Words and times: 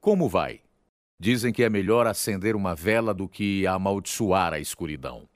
Como 0.00 0.30
vai? 0.30 0.60
Dizem 1.18 1.52
que 1.52 1.62
é 1.62 1.68
melhor 1.68 2.06
acender 2.06 2.56
uma 2.56 2.74
vela 2.74 3.12
do 3.12 3.28
que 3.28 3.66
amaldiçoar 3.66 4.54
a 4.54 4.58
escuridão. 4.58 5.28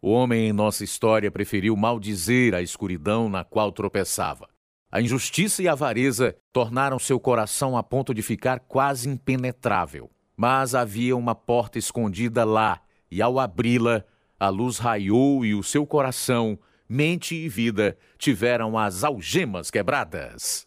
O 0.00 0.10
homem 0.10 0.48
em 0.48 0.52
nossa 0.54 0.82
história 0.82 1.30
preferiu 1.30 1.76
maldizer 1.76 2.54
a 2.54 2.62
escuridão 2.62 3.28
na 3.28 3.44
qual 3.44 3.70
tropeçava. 3.70 4.48
A 4.90 5.02
injustiça 5.02 5.62
e 5.62 5.68
a 5.68 5.72
avareza 5.72 6.34
tornaram 6.50 6.98
seu 6.98 7.20
coração 7.20 7.76
a 7.76 7.82
ponto 7.82 8.14
de 8.14 8.22
ficar 8.22 8.60
quase 8.60 9.06
impenetrável. 9.06 10.10
Mas 10.34 10.74
havia 10.74 11.14
uma 11.14 11.34
porta 11.34 11.78
escondida 11.78 12.42
lá, 12.42 12.80
e 13.10 13.20
ao 13.20 13.38
abri-la, 13.38 14.02
a 14.40 14.48
luz 14.48 14.78
raiou 14.78 15.44
e 15.44 15.54
o 15.54 15.62
seu 15.62 15.86
coração, 15.86 16.58
mente 16.88 17.34
e 17.34 17.50
vida 17.50 17.98
tiveram 18.16 18.78
as 18.78 19.04
algemas 19.04 19.70
quebradas. 19.70 20.66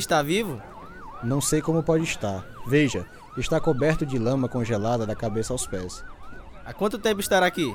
Está 0.00 0.22
vivo? 0.22 0.60
Não 1.22 1.40
sei 1.40 1.62
como 1.62 1.82
pode 1.82 2.04
estar. 2.04 2.44
Veja, 2.66 3.06
está 3.36 3.60
coberto 3.60 4.04
de 4.04 4.18
lama 4.18 4.48
congelada 4.48 5.06
da 5.06 5.14
cabeça 5.14 5.52
aos 5.52 5.66
pés. 5.66 6.02
Há 6.64 6.72
quanto 6.72 6.98
tempo 6.98 7.20
estará 7.20 7.46
aqui? 7.46 7.72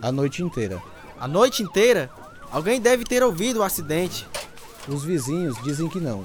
A 0.00 0.12
noite 0.12 0.42
inteira. 0.42 0.82
A 1.18 1.26
noite 1.26 1.62
inteira? 1.62 2.10
Alguém 2.50 2.80
deve 2.80 3.04
ter 3.04 3.22
ouvido 3.22 3.60
o 3.60 3.62
acidente. 3.62 4.26
Os 4.86 5.02
vizinhos 5.02 5.60
dizem 5.62 5.88
que 5.88 5.98
não. 5.98 6.24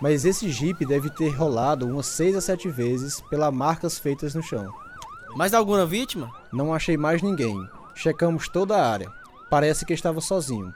Mas 0.00 0.24
esse 0.24 0.50
jipe 0.50 0.84
deve 0.84 1.08
ter 1.10 1.30
rolado 1.30 1.86
umas 1.86 2.06
seis 2.06 2.36
a 2.36 2.40
sete 2.40 2.68
vezes 2.68 3.20
pelas 3.22 3.52
marcas 3.52 3.98
feitas 3.98 4.34
no 4.34 4.42
chão. 4.42 4.72
Mais 5.34 5.54
alguma 5.54 5.86
vítima? 5.86 6.30
Não 6.52 6.74
achei 6.74 6.96
mais 6.96 7.22
ninguém. 7.22 7.56
Checamos 7.94 8.48
toda 8.48 8.76
a 8.76 8.90
área. 8.90 9.10
Parece 9.50 9.86
que 9.86 9.94
estava 9.94 10.20
sozinho. 10.20 10.72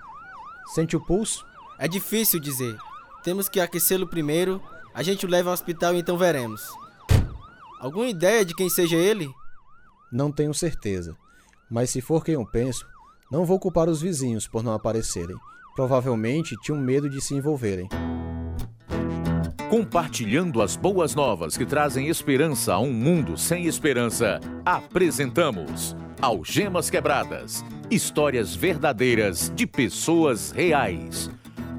Sente 0.75 0.97
o 0.97 1.01
pulso? 1.01 1.45
É 1.79 1.87
difícil 1.87 2.41
dizer. 2.41 2.77
Temos 3.23 3.49
que 3.49 3.61
aquecê-lo 3.61 4.07
primeiro. 4.07 4.63
A 4.95 5.03
gente 5.03 5.27
o 5.27 5.29
leva 5.29 5.51
ao 5.51 5.55
hospital 5.55 5.95
e 5.95 6.01
então 6.01 6.17
veremos. 6.17 6.63
Alguma 7.79 8.09
ideia 8.09 8.45
de 8.45 8.55
quem 8.55 8.69
seja 8.69 8.97
ele? 8.97 9.31
Não 10.13 10.33
tenho 10.33 10.53
certeza. 10.53 11.17
Mas 11.71 11.91
se 11.91 12.01
for 12.01 12.25
quem 12.25 12.35
eu 12.35 12.47
penso, 12.47 12.87
não 13.31 13.45
vou 13.45 13.59
culpar 13.59 13.89
os 13.89 14.01
vizinhos 14.03 14.49
por 14.49 14.63
não 14.63 14.73
aparecerem. 14.73 15.37
Provavelmente 15.77 16.57
tinham 16.63 16.81
medo 16.81 17.09
de 17.09 17.21
se 17.21 17.35
envolverem. 17.35 17.89
Compartilhando 19.71 20.61
as 20.61 20.75
boas 20.75 21.15
novas 21.15 21.57
que 21.57 21.65
trazem 21.65 22.09
esperança 22.09 22.75
a 22.75 22.81
um 22.81 22.93
mundo 22.93 23.39
sem 23.39 23.67
esperança, 23.67 24.41
apresentamos 24.65 25.95
Algemas 26.21 26.91
Quebradas 26.91 27.65
histórias 27.91 28.55
verdadeiras 28.55 29.53
de 29.55 29.67
pessoas 29.67 30.53
reais. 30.53 31.29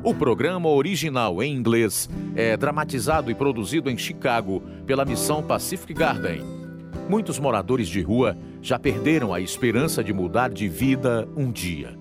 O 0.04 0.16
programa 0.16 0.68
original 0.68 1.44
em 1.44 1.56
inglês 1.56 2.10
é 2.36 2.58
dramatizado 2.58 3.30
e 3.30 3.36
produzido 3.36 3.88
em 3.88 3.96
Chicago 3.96 4.64
pela 4.84 5.06
missão 5.06 5.44
Pacific 5.44 5.94
Garden. 5.94 6.42
Muitos 7.08 7.38
moradores 7.38 7.88
de 7.88 8.02
rua 8.02 8.36
já 8.64 8.80
perderam 8.80 9.32
a 9.32 9.40
esperança 9.40 10.04
de 10.04 10.12
mudar 10.12 10.50
de 10.50 10.68
vida 10.68 11.30
um 11.38 11.52
dia. 11.52 11.96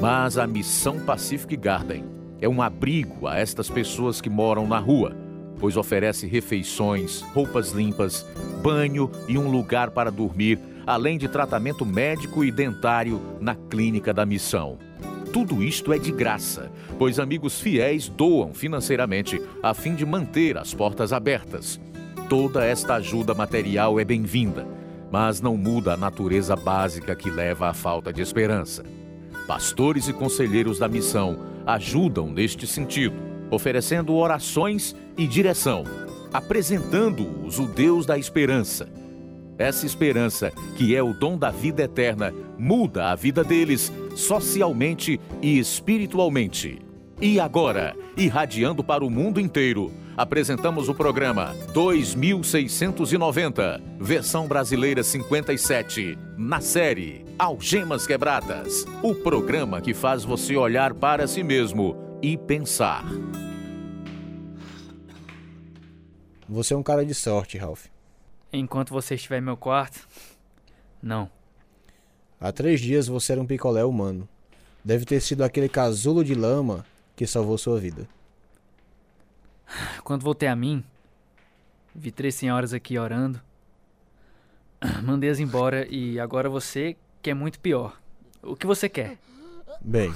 Mas 0.00 0.38
a 0.38 0.46
missão 0.46 1.00
Pacific 1.00 1.54
Garden 1.54 2.02
é 2.40 2.48
um 2.48 2.62
abrigo 2.62 3.26
a 3.26 3.36
estas 3.36 3.68
pessoas 3.68 4.18
que 4.18 4.30
moram 4.30 4.66
na 4.66 4.78
rua, 4.78 5.14
pois 5.60 5.76
oferece 5.76 6.26
refeições, 6.26 7.20
roupas 7.34 7.72
limpas, 7.72 8.26
banho 8.62 9.10
e 9.28 9.36
um 9.36 9.50
lugar 9.50 9.90
para 9.90 10.10
dormir, 10.10 10.58
além 10.86 11.18
de 11.18 11.28
tratamento 11.28 11.84
médico 11.84 12.42
e 12.42 12.50
dentário 12.50 13.20
na 13.38 13.54
clínica 13.54 14.14
da 14.14 14.24
missão. 14.24 14.78
Tudo 15.30 15.62
isto 15.62 15.92
é 15.92 15.98
de 15.98 16.10
graça, 16.10 16.70
pois 16.98 17.18
amigos 17.18 17.60
fiéis 17.60 18.08
doam 18.08 18.54
financeiramente 18.54 19.40
a 19.62 19.74
fim 19.74 19.94
de 19.94 20.04
manter 20.04 20.56
as 20.56 20.72
portas 20.72 21.12
abertas. 21.12 21.80
Toda 22.28 22.64
esta 22.64 22.94
ajuda 22.94 23.34
material 23.34 24.00
é 24.00 24.04
bem-vinda, 24.04 24.66
mas 25.10 25.40
não 25.40 25.56
muda 25.56 25.94
a 25.94 25.96
natureza 25.96 26.56
básica 26.56 27.14
que 27.14 27.30
leva 27.30 27.68
à 27.68 27.74
falta 27.74 28.12
de 28.12 28.22
esperança. 28.22 28.82
Pastores 29.46 30.08
e 30.08 30.12
conselheiros 30.12 30.78
da 30.78 30.88
missão 30.88 31.38
ajudam 31.66 32.30
neste 32.30 32.66
sentido, 32.66 33.16
oferecendo 33.50 34.14
orações 34.14 34.96
e 35.16 35.26
direção, 35.26 35.84
apresentando-os 36.32 37.58
o 37.58 37.66
Deus 37.66 38.06
da 38.06 38.16
esperança 38.16 39.01
essa 39.62 39.86
esperança, 39.86 40.52
que 40.76 40.94
é 40.94 41.02
o 41.02 41.14
dom 41.14 41.38
da 41.38 41.50
vida 41.50 41.84
eterna, 41.84 42.34
muda 42.58 43.10
a 43.10 43.14
vida 43.14 43.42
deles 43.44 43.92
socialmente 44.16 45.20
e 45.40 45.58
espiritualmente. 45.58 46.82
E 47.20 47.38
agora, 47.38 47.94
irradiando 48.16 48.82
para 48.82 49.04
o 49.04 49.10
mundo 49.10 49.38
inteiro, 49.40 49.92
apresentamos 50.16 50.88
o 50.88 50.94
programa 50.94 51.54
2690, 51.72 53.80
versão 54.00 54.48
brasileira 54.48 55.04
57, 55.04 56.18
na 56.36 56.60
série 56.60 57.24
Algemas 57.38 58.06
Quebradas 58.06 58.84
o 59.02 59.14
programa 59.14 59.80
que 59.80 59.94
faz 59.94 60.22
você 60.24 60.54
olhar 60.56 60.92
para 60.94 61.26
si 61.26 61.42
mesmo 61.42 61.96
e 62.20 62.36
pensar. 62.36 63.06
Você 66.48 66.74
é 66.74 66.76
um 66.76 66.82
cara 66.82 67.06
de 67.06 67.14
sorte, 67.14 67.56
Ralph. 67.56 67.86
Enquanto 68.52 68.90
você 68.90 69.14
estiver 69.14 69.38
em 69.38 69.42
meu 69.42 69.56
quarto, 69.56 70.06
não. 71.02 71.30
Há 72.38 72.52
três 72.52 72.80
dias 72.80 73.06
você 73.06 73.32
era 73.32 73.40
um 73.40 73.46
picolé 73.46 73.84
humano. 73.84 74.28
Deve 74.84 75.04
ter 75.04 75.20
sido 75.20 75.42
aquele 75.42 75.68
casulo 75.68 76.24
de 76.24 76.34
lama 76.34 76.84
que 77.16 77.26
salvou 77.26 77.56
sua 77.56 77.78
vida. 77.78 78.06
Quando 80.04 80.22
voltei 80.22 80.48
a 80.48 80.56
mim, 80.56 80.84
vi 81.94 82.10
três 82.10 82.34
senhoras 82.34 82.74
aqui 82.74 82.98
orando. 82.98 83.40
Mandei-as 85.02 85.38
embora 85.38 85.86
e 85.88 86.20
agora 86.20 86.50
você 86.50 86.96
quer 87.22 87.34
muito 87.34 87.58
pior. 87.60 87.98
O 88.42 88.56
que 88.56 88.66
você 88.66 88.88
quer? 88.88 89.18
Bem, 89.80 90.12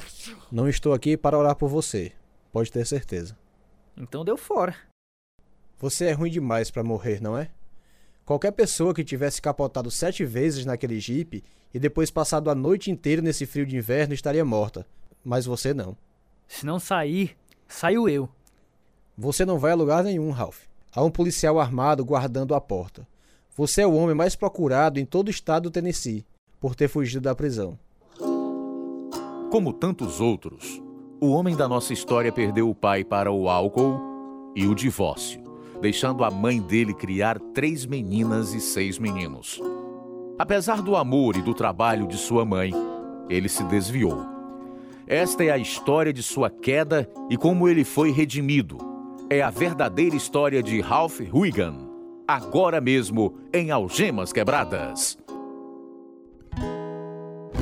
não 0.50 0.68
estou 0.68 0.92
aqui 0.92 1.16
para 1.16 1.38
orar 1.38 1.54
por 1.54 1.68
você. 1.68 2.12
Pode 2.52 2.70
ter 2.70 2.84
certeza. 2.84 3.36
Então 3.96 4.24
deu 4.24 4.36
fora. 4.36 4.74
Você 5.78 6.06
é 6.06 6.12
ruim 6.12 6.30
demais 6.30 6.70
para 6.70 6.82
morrer, 6.82 7.20
não 7.22 7.38
é? 7.38 7.50
Qualquer 8.26 8.50
pessoa 8.50 8.92
que 8.92 9.04
tivesse 9.04 9.40
capotado 9.40 9.88
sete 9.88 10.24
vezes 10.24 10.66
naquele 10.66 10.98
jipe 10.98 11.44
e 11.72 11.78
depois 11.78 12.10
passado 12.10 12.50
a 12.50 12.56
noite 12.56 12.90
inteira 12.90 13.22
nesse 13.22 13.46
frio 13.46 13.64
de 13.64 13.76
inverno 13.76 14.12
estaria 14.12 14.44
morta. 14.44 14.84
Mas 15.24 15.46
você 15.46 15.72
não. 15.72 15.96
Se 16.48 16.66
não 16.66 16.80
sair, 16.80 17.36
saio 17.68 18.08
eu. 18.08 18.28
Você 19.16 19.44
não 19.44 19.60
vai 19.60 19.70
a 19.70 19.76
lugar 19.76 20.02
nenhum, 20.02 20.30
Ralph. 20.30 20.64
Há 20.92 21.04
um 21.04 21.10
policial 21.10 21.60
armado 21.60 22.04
guardando 22.04 22.52
a 22.52 22.60
porta. 22.60 23.06
Você 23.54 23.82
é 23.82 23.86
o 23.86 23.94
homem 23.94 24.16
mais 24.16 24.34
procurado 24.34 24.98
em 24.98 25.06
todo 25.06 25.28
o 25.28 25.30
estado 25.30 25.64
do 25.64 25.70
Tennessee 25.70 26.26
por 26.58 26.74
ter 26.74 26.88
fugido 26.88 27.22
da 27.22 27.34
prisão. 27.34 27.78
Como 29.52 29.72
tantos 29.72 30.20
outros, 30.20 30.82
o 31.20 31.30
homem 31.30 31.54
da 31.54 31.68
nossa 31.68 31.92
história 31.92 32.32
perdeu 32.32 32.68
o 32.68 32.74
pai 32.74 33.04
para 33.04 33.30
o 33.30 33.48
álcool 33.48 34.00
e 34.56 34.66
o 34.66 34.74
divórcio 34.74 35.45
deixando 35.80 36.24
a 36.24 36.30
mãe 36.30 36.60
dele 36.60 36.94
criar 36.94 37.38
três 37.54 37.86
meninas 37.86 38.54
e 38.54 38.60
seis 38.60 38.98
meninos. 38.98 39.60
Apesar 40.38 40.82
do 40.82 40.96
amor 40.96 41.36
e 41.36 41.42
do 41.42 41.54
trabalho 41.54 42.06
de 42.06 42.16
sua 42.16 42.44
mãe, 42.44 42.72
ele 43.28 43.48
se 43.48 43.64
desviou. 43.64 44.18
Esta 45.06 45.44
é 45.44 45.50
a 45.50 45.58
história 45.58 46.12
de 46.12 46.22
sua 46.22 46.50
queda 46.50 47.08
e 47.30 47.36
como 47.36 47.68
ele 47.68 47.84
foi 47.84 48.10
redimido. 48.10 48.76
É 49.30 49.40
a 49.40 49.50
verdadeira 49.50 50.16
história 50.16 50.62
de 50.62 50.80
Ralph 50.80 51.20
Huigan, 51.32 51.88
agora 52.26 52.80
mesmo 52.80 53.34
em 53.52 53.70
Algemas 53.70 54.32
Quebradas. 54.32 55.18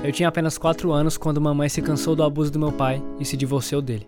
Eu 0.02 0.12
tinha 0.12 0.28
apenas 0.28 0.58
quatro 0.58 0.92
anos 0.92 1.16
quando 1.16 1.40
mamãe 1.40 1.68
se 1.68 1.80
cansou 1.80 2.14
do 2.14 2.22
abuso 2.22 2.52
do 2.52 2.58
meu 2.58 2.72
pai 2.72 3.02
e 3.18 3.24
se 3.24 3.36
divorciou 3.36 3.80
dele. 3.80 4.06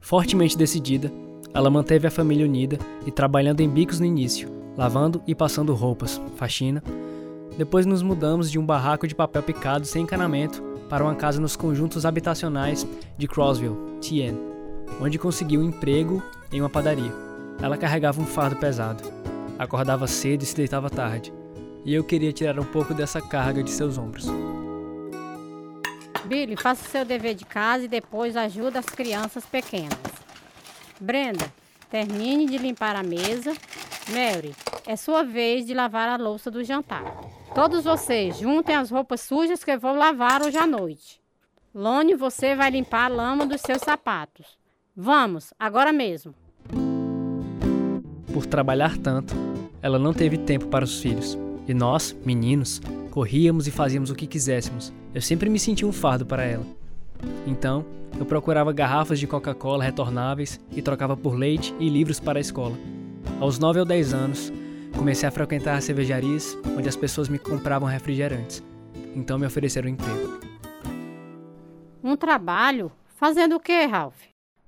Fortemente 0.00 0.58
decidida, 0.58 1.12
ela 1.54 1.70
manteve 1.70 2.06
a 2.06 2.10
família 2.10 2.46
unida 2.46 2.78
e 3.06 3.10
trabalhando 3.10 3.60
em 3.60 3.68
bicos 3.68 4.00
no 4.00 4.06
início, 4.06 4.48
lavando 4.76 5.22
e 5.26 5.34
passando 5.34 5.74
roupas, 5.74 6.20
faxina. 6.36 6.82
Depois 7.58 7.84
nos 7.84 8.02
mudamos 8.02 8.50
de 8.50 8.58
um 8.58 8.64
barraco 8.64 9.06
de 9.06 9.14
papel 9.14 9.42
picado 9.42 9.86
sem 9.86 10.04
encanamento 10.04 10.62
para 10.88 11.04
uma 11.04 11.14
casa 11.14 11.40
nos 11.40 11.54
conjuntos 11.54 12.06
habitacionais 12.06 12.86
de 13.18 13.28
Crossville, 13.28 13.76
TN, 14.00 14.36
onde 15.00 15.18
conseguiu 15.18 15.60
um 15.60 15.64
emprego 15.64 16.22
em 16.50 16.60
uma 16.60 16.70
padaria. 16.70 17.12
Ela 17.60 17.76
carregava 17.76 18.20
um 18.20 18.26
fardo 18.26 18.56
pesado, 18.56 19.02
acordava 19.58 20.06
cedo 20.06 20.42
e 20.42 20.46
se 20.46 20.56
deitava 20.56 20.88
tarde, 20.88 21.32
e 21.84 21.94
eu 21.94 22.02
queria 22.02 22.32
tirar 22.32 22.58
um 22.58 22.64
pouco 22.64 22.94
dessa 22.94 23.20
carga 23.20 23.62
de 23.62 23.70
seus 23.70 23.98
ombros. 23.98 24.26
Billy, 26.24 26.56
faça 26.56 26.88
seu 26.88 27.04
dever 27.04 27.34
de 27.34 27.44
casa 27.44 27.84
e 27.84 27.88
depois 27.88 28.36
ajuda 28.36 28.78
as 28.78 28.86
crianças 28.86 29.44
pequenas. 29.44 30.21
Brenda, 31.02 31.52
termine 31.90 32.46
de 32.46 32.56
limpar 32.56 32.94
a 32.94 33.02
mesa. 33.02 33.52
Mary, 34.08 34.54
é 34.86 34.94
sua 34.94 35.24
vez 35.24 35.66
de 35.66 35.74
lavar 35.74 36.08
a 36.08 36.16
louça 36.16 36.48
do 36.48 36.62
jantar. 36.62 37.02
Todos 37.56 37.82
vocês, 37.82 38.38
juntem 38.38 38.76
as 38.76 38.88
roupas 38.88 39.20
sujas 39.20 39.64
que 39.64 39.76
vou 39.76 39.96
lavar 39.96 40.42
hoje 40.42 40.56
à 40.56 40.64
noite. 40.64 41.20
Lone, 41.74 42.14
você 42.14 42.54
vai 42.54 42.70
limpar 42.70 43.06
a 43.06 43.08
lama 43.08 43.44
dos 43.44 43.60
seus 43.62 43.82
sapatos. 43.82 44.46
Vamos, 44.94 45.52
agora 45.58 45.92
mesmo. 45.92 46.32
Por 48.32 48.46
trabalhar 48.46 48.96
tanto, 48.96 49.34
ela 49.82 49.98
não 49.98 50.14
teve 50.14 50.38
tempo 50.38 50.68
para 50.68 50.84
os 50.84 51.00
filhos. 51.00 51.36
E 51.66 51.74
nós, 51.74 52.16
meninos, 52.24 52.80
corríamos 53.10 53.66
e 53.66 53.72
fazíamos 53.72 54.10
o 54.10 54.14
que 54.14 54.28
quiséssemos. 54.28 54.92
Eu 55.12 55.20
sempre 55.20 55.50
me 55.50 55.58
sentia 55.58 55.86
um 55.86 55.92
fardo 55.92 56.24
para 56.24 56.44
ela. 56.44 56.64
Então, 57.46 57.84
eu 58.18 58.26
procurava 58.26 58.72
garrafas 58.72 59.18
de 59.18 59.26
Coca-Cola 59.26 59.84
retornáveis 59.84 60.60
e 60.70 60.82
trocava 60.82 61.16
por 61.16 61.34
leite 61.34 61.74
e 61.78 61.88
livros 61.88 62.20
para 62.20 62.38
a 62.38 62.40
escola. 62.40 62.76
Aos 63.40 63.58
9 63.58 63.80
ou 63.80 63.84
10 63.84 64.14
anos, 64.14 64.52
comecei 64.96 65.28
a 65.28 65.32
frequentar 65.32 65.80
cervejarias 65.82 66.56
onde 66.76 66.88
as 66.88 66.96
pessoas 66.96 67.28
me 67.28 67.38
compravam 67.38 67.88
refrigerantes. 67.88 68.62
Então 69.14 69.38
me 69.38 69.46
ofereceram 69.46 69.88
um 69.88 69.92
emprego. 69.92 70.40
Um 72.02 72.16
trabalho? 72.16 72.92
Fazendo 73.16 73.56
o 73.56 73.60
quê, 73.60 73.84
Ralph? 73.84 74.20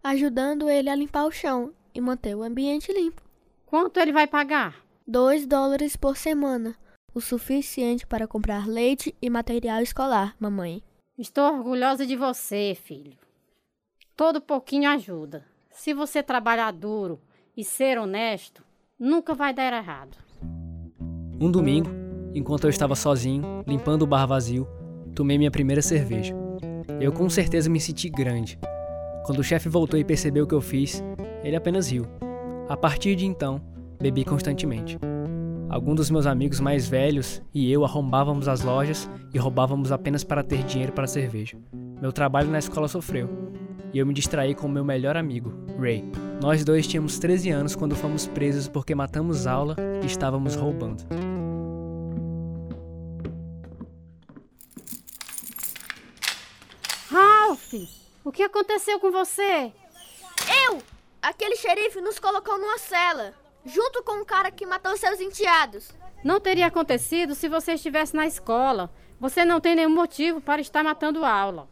Ajudando 0.03 0.69
ele 0.69 0.89
a 0.89 0.95
limpar 0.95 1.27
o 1.27 1.33
chão 1.33 1.73
e 1.95 2.01
manter 2.01 2.35
o 2.35 2.43
ambiente 2.43 2.93
limpo. 2.93 3.23
Quanto 3.67 3.99
ele 3.99 4.13
vai 4.13 4.27
pagar? 4.27 4.77
2 5.07 5.47
dólares 5.47 5.97
por 5.97 6.17
semana, 6.17 6.77
o 7.15 7.21
suficiente 7.21 8.07
para 8.07 8.27
comprar 8.27 8.67
leite 8.67 9.15
e 9.21 9.29
material 9.29 9.83
escolar, 9.83 10.35
mamãe. 10.39 10.83
Estou 11.17 11.45
orgulhosa 11.45 12.05
de 12.05 12.17
você, 12.17 12.75
filho. 12.75 13.13
Todo 14.17 14.41
pouquinho 14.41 14.91
ajuda. 14.91 15.45
Se 15.71 15.95
você 15.95 16.25
trabalhar 16.25 16.73
duro 16.73 17.21
e 17.57 17.63
ser 17.63 17.99
honesto, 17.99 18.65
nunca 18.99 19.33
vai 19.33 19.55
dar 19.55 19.73
errado. 19.73 20.17
Um 21.41 21.53
domingo, 21.53 21.89
enquanto 22.35 22.65
eu 22.65 22.71
estava 22.71 22.97
sozinho, 22.97 23.63
limpando 23.65 24.03
o 24.03 24.07
bar 24.09 24.27
vazio, 24.27 24.67
tomei 25.15 25.39
minha 25.39 25.53
primeira 25.53 25.83
cerveja. 25.83 26.35
Eu 27.01 27.13
com 27.13 27.31
certeza 27.31 27.71
me 27.71 27.79
senti 27.79 28.09
grande. 28.09 28.59
Quando 29.25 29.39
o 29.39 29.45
chefe 29.45 29.69
voltou 29.69 29.99
e 29.99 30.05
percebeu 30.05 30.45
o 30.45 30.49
que 30.49 30.55
eu 30.55 30.61
fiz, 30.61 31.01
ele 31.45 31.55
apenas 31.55 31.93
riu. 31.93 32.07
A 32.69 32.77
partir 32.77 33.15
de 33.15 33.25
então, 33.25 33.63
bebi 34.01 34.25
constantemente. 34.25 34.99
Alguns 35.75 35.97
dos 35.97 36.09
meus 36.09 36.25
amigos 36.25 36.61
mais 36.61 36.87
velhos 36.87 37.43
e 37.53 37.73
eu 37.73 37.85
arrombávamos 37.85 38.47
as 38.47 38.61
lojas 38.61 39.11
e 39.35 39.39
roubávamos 39.41 39.91
apenas 39.91 40.23
para 40.23 40.41
ter 40.41 40.63
dinheiro 40.63 40.93
para 40.93 41.09
cerveja. 41.09 41.59
Meu 42.01 42.13
trabalho 42.13 42.49
na 42.49 42.61
escola 42.61 42.87
sofreu, 42.87 43.29
e 43.93 43.99
eu 43.99 44.07
me 44.07 44.15
distraí 44.15 44.55
com 44.55 44.69
meu 44.69 44.85
melhor 44.85 45.17
amigo, 45.17 45.53
Ray. 45.77 46.05
Nós 46.41 46.65
dois 46.65 46.87
tínhamos 46.87 47.19
13 47.19 47.51
anos 47.51 47.75
quando 47.75 47.97
fomos 47.97 48.25
presos 48.29 48.69
porque 48.69 48.95
matamos 48.95 49.49
aula 49.49 49.75
e 50.01 50.07
estávamos 50.07 50.55
roubando. 50.55 51.03
Ralph, 57.11 57.75
o 58.25 58.31
que 58.31 58.45
aconteceu 58.45 59.01
com 59.01 59.11
você? 59.11 59.73
Eu! 60.69 60.81
Aquele 61.21 61.57
xerife 61.57 62.01
nos 62.01 62.21
colocou 62.21 62.59
numa 62.59 62.79
cela, 62.79 63.35
junto 63.65 64.03
com 64.03 64.21
o 64.21 64.25
cara 64.25 64.51
que 64.51 64.67
matou 64.67 64.97
seus 64.97 65.21
enteados. 65.21 65.91
Não 66.23 66.41
teria 66.41 66.67
acontecido 66.67 67.35
se 67.35 67.49
você 67.49 67.73
estivesse 67.73 68.15
na 68.15 68.27
escola. 68.27 68.91
Você 69.21 69.45
não 69.45 69.61
tem 69.61 69.75
nenhum 69.75 69.95
motivo 69.95 70.41
para 70.41 70.61
estar 70.61 70.83
matando 70.83 71.25
aula. 71.25 71.69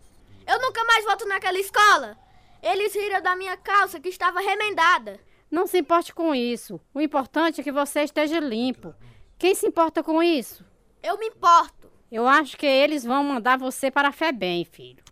Eu 0.47 0.61
nunca 0.61 0.85
mais 0.85 1.05
volto 1.05 1.27
naquela 1.27 1.59
escola. 1.59 2.17
Eles 2.63 2.95
riram 2.95 3.21
da 3.21 3.35
minha 3.35 3.57
calça 3.57 4.01
que 4.01 4.09
estava 4.09 4.41
remendada. 4.41 5.19
Não 5.51 5.67
se 5.67 5.79
importe 5.79 6.15
com 6.15 6.35
isso. 6.35 6.81
O 6.95 7.01
importante 7.01 7.61
é 7.61 7.65
que 7.65 7.73
você 7.73 8.03
esteja 8.03 8.39
limpo. 8.41 8.95
Quem 9.39 9.55
se 9.55 9.67
importa 9.67 10.03
com 10.03 10.23
isso? 10.23 10.65
Eu 11.03 11.19
me 11.19 11.27
importo. 11.27 11.91
Eu 12.11 12.29
acho 12.29 12.57
que 12.57 12.67
eles 12.67 13.05
vão 13.05 13.25
mandar 13.25 13.59
você 13.59 13.91
para 13.91 14.09
a 14.09 14.13
FEBEM, 14.13 14.65
filho. 14.65 15.03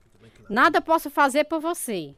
Nada 0.49 0.81
posso 0.81 1.11
fazer 1.11 1.44
por 1.44 1.61
você. 1.61 2.15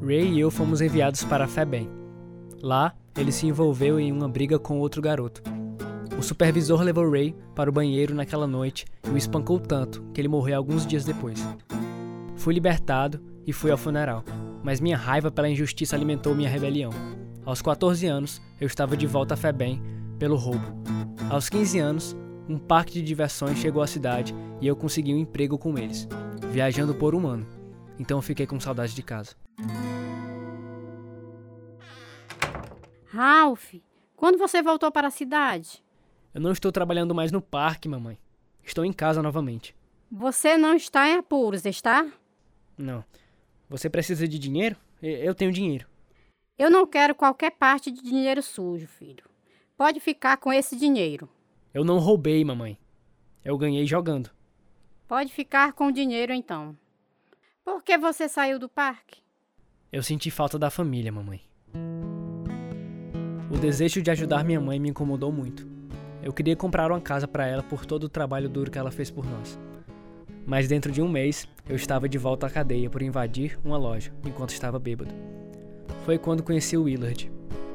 Ray 0.00 0.32
e 0.32 0.40
eu 0.40 0.50
fomos 0.50 0.80
enviados 0.80 1.24
para 1.24 1.44
a 1.44 1.48
FEBEM. 1.48 1.99
Lá, 2.62 2.94
ele 3.16 3.32
se 3.32 3.46
envolveu 3.46 3.98
em 3.98 4.12
uma 4.12 4.28
briga 4.28 4.58
com 4.58 4.78
outro 4.78 5.00
garoto. 5.00 5.42
O 6.18 6.22
supervisor 6.22 6.82
levou 6.82 7.10
Ray 7.10 7.34
para 7.54 7.70
o 7.70 7.72
banheiro 7.72 8.14
naquela 8.14 8.46
noite 8.46 8.84
e 9.06 9.10
o 9.10 9.16
espancou 9.16 9.58
tanto 9.58 10.02
que 10.12 10.20
ele 10.20 10.28
morreu 10.28 10.58
alguns 10.58 10.86
dias 10.86 11.04
depois. 11.04 11.40
Fui 12.36 12.52
libertado 12.52 13.20
e 13.46 13.52
fui 13.52 13.70
ao 13.70 13.78
funeral, 13.78 14.22
mas 14.62 14.80
minha 14.80 14.96
raiva 14.96 15.30
pela 15.30 15.48
injustiça 15.48 15.96
alimentou 15.96 16.34
minha 16.34 16.48
rebelião. 16.48 16.90
Aos 17.44 17.62
14 17.62 18.06
anos, 18.06 18.40
eu 18.60 18.66
estava 18.66 18.96
de 18.96 19.06
volta 19.06 19.34
a 19.34 19.36
Febem 19.36 19.82
pelo 20.18 20.36
roubo. 20.36 20.66
Aos 21.30 21.48
15 21.48 21.78
anos, 21.78 22.16
um 22.48 22.58
parque 22.58 22.92
de 22.92 23.02
diversões 23.02 23.58
chegou 23.58 23.82
à 23.82 23.86
cidade 23.86 24.34
e 24.60 24.66
eu 24.66 24.76
consegui 24.76 25.14
um 25.14 25.18
emprego 25.18 25.56
com 25.56 25.78
eles, 25.78 26.06
viajando 26.50 26.94
por 26.94 27.14
um 27.14 27.26
ano. 27.26 27.46
Então 27.98 28.18
eu 28.18 28.22
fiquei 28.22 28.46
com 28.46 28.60
saudade 28.60 28.94
de 28.94 29.02
casa. 29.02 29.34
Ralph, 33.12 33.74
quando 34.14 34.38
você 34.38 34.62
voltou 34.62 34.92
para 34.92 35.08
a 35.08 35.10
cidade? 35.10 35.82
Eu 36.32 36.40
não 36.40 36.52
estou 36.52 36.70
trabalhando 36.70 37.12
mais 37.12 37.32
no 37.32 37.42
parque, 37.42 37.88
mamãe. 37.88 38.16
Estou 38.62 38.84
em 38.84 38.92
casa 38.92 39.20
novamente. 39.20 39.74
Você 40.08 40.56
não 40.56 40.76
está 40.76 41.08
em 41.08 41.14
apuros, 41.16 41.64
está? 41.64 42.06
Não. 42.78 43.04
Você 43.68 43.90
precisa 43.90 44.28
de 44.28 44.38
dinheiro? 44.38 44.76
Eu 45.02 45.34
tenho 45.34 45.50
dinheiro. 45.50 45.88
Eu 46.56 46.70
não 46.70 46.86
quero 46.86 47.14
qualquer 47.14 47.50
parte 47.50 47.90
de 47.90 48.00
dinheiro 48.00 48.42
sujo, 48.42 48.86
filho. 48.86 49.24
Pode 49.76 49.98
ficar 49.98 50.36
com 50.36 50.52
esse 50.52 50.76
dinheiro. 50.76 51.28
Eu 51.74 51.84
não 51.84 51.98
roubei, 51.98 52.44
mamãe. 52.44 52.78
Eu 53.44 53.58
ganhei 53.58 53.86
jogando. 53.86 54.30
Pode 55.08 55.32
ficar 55.32 55.72
com 55.72 55.88
o 55.88 55.92
dinheiro 55.92 56.32
então. 56.32 56.78
Por 57.64 57.82
que 57.82 57.98
você 57.98 58.28
saiu 58.28 58.58
do 58.58 58.68
parque? 58.68 59.20
Eu 59.90 60.02
senti 60.02 60.30
falta 60.30 60.56
da 60.58 60.70
família, 60.70 61.10
mamãe. 61.10 61.40
O 63.50 63.58
desejo 63.58 64.00
de 64.00 64.12
ajudar 64.12 64.44
minha 64.44 64.60
mãe 64.60 64.78
me 64.78 64.90
incomodou 64.90 65.32
muito. 65.32 65.66
Eu 66.22 66.32
queria 66.32 66.54
comprar 66.54 66.92
uma 66.92 67.00
casa 67.00 67.26
para 67.26 67.48
ela 67.48 67.64
por 67.64 67.84
todo 67.84 68.04
o 68.04 68.08
trabalho 68.08 68.48
duro 68.48 68.70
que 68.70 68.78
ela 68.78 68.92
fez 68.92 69.10
por 69.10 69.26
nós. 69.28 69.58
Mas 70.46 70.68
dentro 70.68 70.92
de 70.92 71.02
um 71.02 71.08
mês, 71.08 71.48
eu 71.68 71.74
estava 71.74 72.08
de 72.08 72.16
volta 72.16 72.46
à 72.46 72.50
cadeia 72.50 72.88
por 72.88 73.02
invadir 73.02 73.58
uma 73.64 73.76
loja 73.76 74.12
enquanto 74.24 74.50
estava 74.50 74.78
bêbado. 74.78 75.12
Foi 76.04 76.16
quando 76.16 76.44
conheci 76.44 76.76
o 76.76 76.84
Willard, 76.84 77.30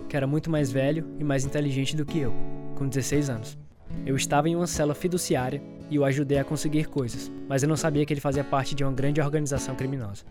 que 0.07 0.15
era 0.15 0.25
muito 0.25 0.49
mais 0.49 0.71
velho 0.71 1.05
e 1.19 1.25
mais 1.25 1.43
inteligente 1.43 1.93
do 1.93 2.05
que 2.05 2.19
eu, 2.19 2.33
com 2.75 2.87
16 2.87 3.29
anos. 3.29 3.57
Eu 4.05 4.15
estava 4.15 4.47
em 4.47 4.55
uma 4.55 4.67
cela 4.67 4.95
fiduciária 4.95 5.61
e 5.89 5.99
o 5.99 6.05
ajudei 6.05 6.39
a 6.39 6.45
conseguir 6.45 6.85
coisas, 6.85 7.29
mas 7.49 7.63
eu 7.63 7.69
não 7.69 7.75
sabia 7.75 8.05
que 8.05 8.13
ele 8.13 8.21
fazia 8.21 8.45
parte 8.45 8.75
de 8.75 8.83
uma 8.85 8.93
grande 8.93 9.19
organização 9.19 9.75
criminosa. 9.75 10.23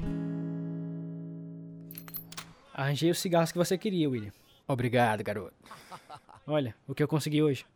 Arranjei 2.73 3.11
os 3.11 3.18
cigarros 3.18 3.52
que 3.52 3.59
você 3.59 3.76
queria, 3.76 4.09
William. 4.09 4.33
Obrigado, 4.66 5.23
garoto. 5.23 5.54
Olha, 6.47 6.75
o 6.87 6.94
que 6.94 7.02
eu 7.02 7.09
consegui 7.09 7.42
hoje. 7.42 7.66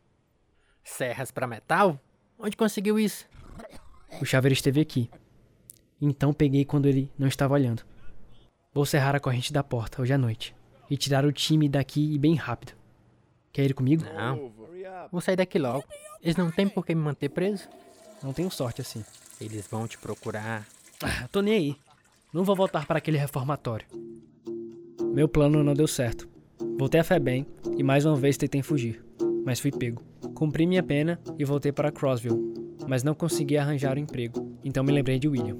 Serras 0.83 1.31
para 1.31 1.47
metal? 1.47 1.99
Onde 2.37 2.55
conseguiu 2.55 2.99
isso? 2.99 3.27
O 4.21 4.25
chaveiro 4.25 4.53
esteve 4.53 4.81
aqui. 4.81 5.09
Então 6.01 6.33
peguei 6.33 6.65
quando 6.65 6.87
ele 6.87 7.11
não 7.17 7.27
estava 7.27 7.53
olhando. 7.53 7.83
Vou 8.73 8.85
serrar 8.85 9.15
a 9.15 9.19
corrente 9.19 9.51
da 9.51 9.63
porta 9.63 10.01
hoje 10.01 10.13
à 10.13 10.17
noite 10.17 10.55
e 10.89 10.97
tirar 10.97 11.25
o 11.25 11.31
time 11.31 11.67
daqui 11.67 12.13
e 12.13 12.17
bem 12.17 12.35
rápido. 12.35 12.73
Quer 13.51 13.65
ir 13.65 13.73
comigo? 13.73 14.03
Não. 14.05 14.51
Vou 15.11 15.21
sair 15.21 15.35
daqui 15.35 15.59
logo. 15.59 15.83
Eles 16.21 16.35
não 16.35 16.51
têm 16.51 16.67
por 16.67 16.85
que 16.85 16.95
me 16.95 17.01
manter 17.01 17.29
preso. 17.29 17.67
Não 18.21 18.33
tenho 18.33 18.49
sorte 18.51 18.81
assim. 18.81 19.03
Eles 19.39 19.67
vão 19.67 19.87
te 19.87 19.97
procurar. 19.97 20.67
Ah, 21.01 21.27
tô 21.31 21.41
nem 21.41 21.53
aí. 21.53 21.77
Não 22.33 22.43
vou 22.43 22.55
voltar 22.55 22.85
para 22.85 22.97
aquele 22.99 23.17
reformatório. 23.17 23.87
Meu 25.13 25.27
plano 25.27 25.63
não 25.63 25.73
deu 25.73 25.87
certo. 25.87 26.27
Voltei 26.79 27.01
a 27.01 27.03
fé 27.03 27.19
bem 27.19 27.45
e 27.77 27.83
mais 27.83 28.05
uma 28.05 28.15
vez 28.15 28.37
tentei 28.37 28.63
fugir, 28.63 29.03
mas 29.45 29.59
fui 29.59 29.69
pego. 29.69 30.01
Cumpri 30.33 30.65
minha 30.65 30.81
pena 30.81 31.19
e 31.37 31.43
voltei 31.43 31.73
para 31.73 31.91
Crossville, 31.91 32.39
mas 32.87 33.03
não 33.03 33.13
consegui 33.13 33.57
arranjar 33.57 33.97
um 33.97 33.99
emprego, 33.99 34.57
então 34.63 34.81
me 34.81 34.93
lembrei 34.93 35.19
de 35.19 35.27
William. 35.27 35.59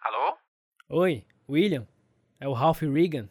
Alô? 0.00 0.38
Oi, 0.90 1.26
William. 1.48 1.88
É 2.38 2.46
o 2.46 2.52
Ralph 2.52 2.82
Regan. 2.82 3.28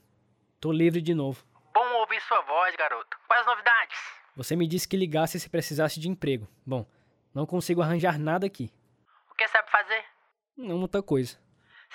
Tô 0.60 0.74
livre 0.74 1.02
de 1.02 1.16
novo. 1.16 1.46
Bom 1.74 1.94
ouvir 2.02 2.20
sua 2.24 2.42
voz, 2.42 2.76
garoto. 2.76 3.18
Quais 3.26 3.40
as 3.40 3.48
novidades? 3.48 4.13
Você 4.36 4.56
me 4.56 4.68
disse 4.68 4.88
que 4.88 4.98
ligasse 4.98 5.40
se 5.40 5.50
precisasse 5.50 6.00
de 6.00 6.10
emprego. 6.10 6.48
Bom, 6.66 6.86
não 7.34 7.46
consigo 7.46 7.82
arranjar 7.82 8.18
nada 8.18 8.48
aqui. 8.48 8.72
O 9.32 9.36
que 9.36 9.48
sabe 9.48 9.70
fazer? 9.70 10.04
Não 10.58 10.78
muita 10.80 11.04
coisa. 11.04 11.38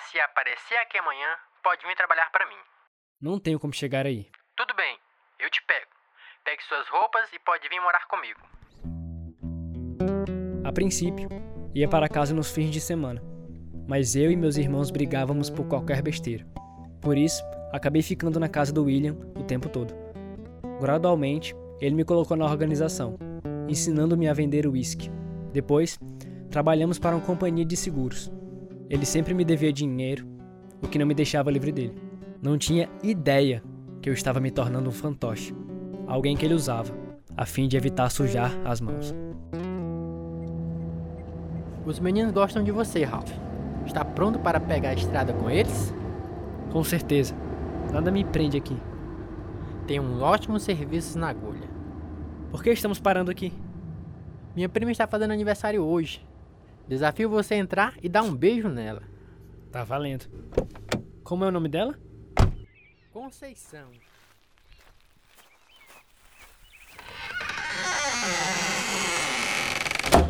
Se 0.09 0.19
aparecer 0.21 0.77
aqui 0.77 0.97
amanhã, 0.97 1.27
pode 1.61 1.85
vir 1.85 1.95
trabalhar 1.95 2.29
para 2.31 2.47
mim. 2.47 2.55
Não 3.21 3.39
tenho 3.39 3.59
como 3.59 3.73
chegar 3.73 4.05
aí. 4.05 4.31
Tudo 4.55 4.73
bem, 4.73 4.97
eu 5.39 5.49
te 5.49 5.61
pego. 5.63 5.91
Pegue 6.45 6.63
suas 6.63 6.87
roupas 6.87 7.31
e 7.33 7.39
pode 7.39 7.67
vir 7.67 7.81
morar 7.81 8.07
comigo. 8.07 8.39
A 10.63 10.71
princípio, 10.71 11.27
ia 11.75 11.89
para 11.89 12.07
casa 12.07 12.33
nos 12.33 12.51
fins 12.51 12.71
de 12.71 12.79
semana, 12.79 13.21
mas 13.87 14.15
eu 14.15 14.31
e 14.31 14.35
meus 14.37 14.55
irmãos 14.55 14.91
brigávamos 14.91 15.49
por 15.49 15.67
qualquer 15.67 16.01
besteira. 16.01 16.45
Por 17.01 17.17
isso, 17.17 17.43
acabei 17.73 18.01
ficando 18.01 18.39
na 18.39 18.47
casa 18.47 18.71
do 18.71 18.85
William 18.85 19.17
o 19.35 19.43
tempo 19.43 19.67
todo. 19.67 19.93
Gradualmente, 20.79 21.53
ele 21.79 21.95
me 21.95 22.03
colocou 22.03 22.35
na 22.35 22.45
organização, 22.45 23.17
ensinando-me 23.67 24.27
a 24.27 24.33
vender 24.33 24.67
uísque. 24.67 25.09
Depois, 25.53 25.99
trabalhamos 26.49 26.99
para 26.99 27.15
uma 27.15 27.25
companhia 27.25 27.65
de 27.65 27.77
seguros. 27.77 28.31
Ele 28.89 29.05
sempre 29.05 29.33
me 29.33 29.45
devia 29.45 29.71
dinheiro, 29.71 30.27
o 30.81 30.87
que 30.87 30.99
não 30.99 31.05
me 31.05 31.13
deixava 31.13 31.51
livre 31.51 31.71
dele. 31.71 31.95
Não 32.41 32.57
tinha 32.57 32.89
ideia 33.03 33.63
que 34.01 34.09
eu 34.09 34.13
estava 34.13 34.39
me 34.39 34.51
tornando 34.51 34.89
um 34.89 34.93
fantoche, 34.93 35.53
alguém 36.07 36.35
que 36.35 36.45
ele 36.45 36.53
usava, 36.53 36.93
a 37.35 37.45
fim 37.45 37.67
de 37.67 37.77
evitar 37.77 38.09
sujar 38.09 38.51
as 38.65 38.81
mãos. 38.81 39.13
Os 41.85 41.99
meninos 41.99 42.31
gostam 42.31 42.63
de 42.63 42.71
você, 42.71 43.03
Ralph. 43.03 43.31
Está 43.85 44.05
pronto 44.05 44.39
para 44.39 44.59
pegar 44.59 44.89
a 44.89 44.93
estrada 44.93 45.33
com 45.33 45.49
eles? 45.49 45.93
Com 46.71 46.83
certeza. 46.83 47.35
Nada 47.91 48.11
me 48.11 48.23
prende 48.23 48.57
aqui. 48.57 48.77
Tem 49.89 49.99
um 49.99 50.21
ótimo 50.21 50.59
serviço 50.59 51.17
na 51.17 51.29
agulha. 51.29 51.67
Por 52.51 52.61
que 52.61 52.69
estamos 52.69 52.99
parando 52.99 53.31
aqui? 53.31 53.51
Minha 54.55 54.69
prima 54.69 54.91
está 54.91 55.07
fazendo 55.07 55.31
aniversário 55.31 55.81
hoje. 55.81 56.23
Desafio 56.87 57.27
você 57.27 57.55
a 57.55 57.57
entrar 57.57 57.97
e 57.99 58.07
dar 58.07 58.21
um 58.21 58.35
beijo 58.35 58.69
nela. 58.69 59.01
Tá 59.71 59.83
valendo. 59.83 60.27
Como 61.23 61.43
é 61.43 61.47
o 61.47 61.51
nome 61.51 61.69
dela? 61.69 61.99
Conceição. 63.11 63.89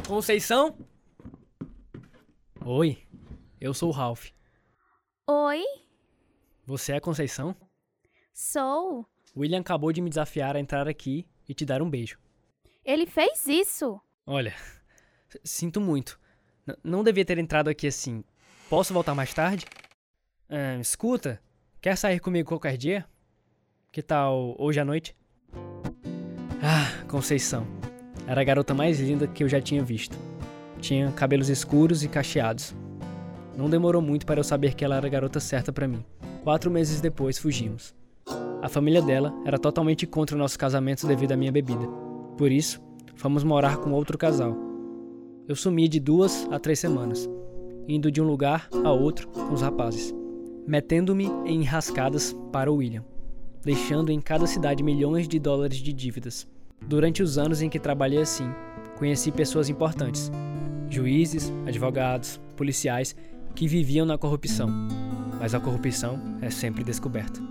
Conceição? 0.07 0.77
Oi, 2.63 2.97
eu 3.59 3.73
sou 3.73 3.89
o 3.89 3.91
Ralph. 3.91 4.29
Oi, 5.27 5.65
Você 6.65 6.93
é 6.93 6.95
a 6.95 7.01
Conceição? 7.01 7.53
sou. 8.33 9.05
William 9.35 9.59
acabou 9.61 9.91
de 9.91 10.01
me 10.01 10.09
desafiar 10.09 10.55
a 10.55 10.59
entrar 10.59 10.87
aqui 10.87 11.25
e 11.47 11.53
te 11.53 11.65
dar 11.65 11.81
um 11.81 11.89
beijo. 11.89 12.17
Ele 12.83 13.05
fez 13.05 13.45
isso. 13.47 13.99
Olha, 14.25 14.53
sinto 15.43 15.79
muito. 15.79 16.19
N- 16.67 16.77
não 16.83 17.03
devia 17.03 17.25
ter 17.25 17.37
entrado 17.37 17.69
aqui 17.69 17.87
assim. 17.87 18.23
Posso 18.69 18.93
voltar 18.93 19.15
mais 19.15 19.33
tarde? 19.33 19.65
Ah, 20.49 20.77
escuta, 20.79 21.41
quer 21.81 21.95
sair 21.95 22.19
comigo 22.19 22.49
qualquer 22.49 22.77
dia? 22.77 23.05
Que 23.91 24.01
tal 24.01 24.55
hoje 24.59 24.79
à 24.79 24.85
noite? 24.85 25.15
Ah, 26.61 27.05
Conceição. 27.07 27.65
Era 28.27 28.41
a 28.41 28.43
garota 28.43 28.73
mais 28.73 28.99
linda 28.99 29.27
que 29.27 29.43
eu 29.43 29.49
já 29.49 29.59
tinha 29.61 29.83
visto. 29.83 30.15
Tinha 30.79 31.11
cabelos 31.11 31.49
escuros 31.49 32.03
e 32.03 32.07
cacheados. 32.09 32.75
Não 33.57 33.69
demorou 33.69 34.01
muito 34.01 34.25
para 34.25 34.39
eu 34.39 34.43
saber 34.43 34.75
que 34.75 34.85
ela 34.85 34.95
era 34.97 35.07
a 35.07 35.09
garota 35.09 35.39
certa 35.39 35.71
para 35.73 35.87
mim. 35.87 36.05
Quatro 36.43 36.69
meses 36.69 37.01
depois, 37.01 37.37
fugimos. 37.39 37.93
A 38.61 38.67
família 38.67 39.01
dela 39.01 39.33
era 39.45 39.57
totalmente 39.57 40.05
contra 40.05 40.35
o 40.35 40.39
nosso 40.39 40.59
casamento 40.59 41.07
devido 41.07 41.31
à 41.31 41.37
minha 41.37 41.51
bebida. 41.51 41.87
Por 42.37 42.51
isso, 42.51 42.81
fomos 43.15 43.43
morar 43.43 43.77
com 43.77 43.91
outro 43.91 44.17
casal. 44.17 44.55
Eu 45.47 45.55
sumi 45.55 45.87
de 45.87 45.99
duas 45.99 46.47
a 46.51 46.59
três 46.59 46.77
semanas, 46.77 47.29
indo 47.87 48.11
de 48.11 48.21
um 48.21 48.25
lugar 48.25 48.67
a 48.83 48.91
outro 48.91 49.29
com 49.29 49.53
os 49.53 49.61
rapazes, 49.61 50.13
metendo-me 50.67 51.25
em 51.45 51.61
enrascadas 51.61 52.35
para 52.51 52.71
o 52.71 52.75
William, 52.75 53.03
deixando 53.63 54.11
em 54.11 54.19
cada 54.19 54.45
cidade 54.45 54.83
milhões 54.83 55.27
de 55.27 55.39
dólares 55.39 55.77
de 55.77 55.93
dívidas. 55.93 56.45
Durante 56.85 57.23
os 57.23 57.37
anos 57.37 57.61
em 57.61 57.69
que 57.69 57.79
trabalhei 57.79 58.21
assim, 58.21 58.49
conheci 58.97 59.31
pessoas 59.31 59.69
importantes, 59.69 60.29
juízes, 60.89 61.51
advogados, 61.65 62.39
policiais 62.57 63.15
que 63.55 63.67
viviam 63.67 64.05
na 64.05 64.17
corrupção. 64.17 64.69
Mas 65.39 65.55
a 65.55 65.59
corrupção 65.59 66.19
é 66.41 66.49
sempre 66.49 66.83
descoberta. 66.83 67.48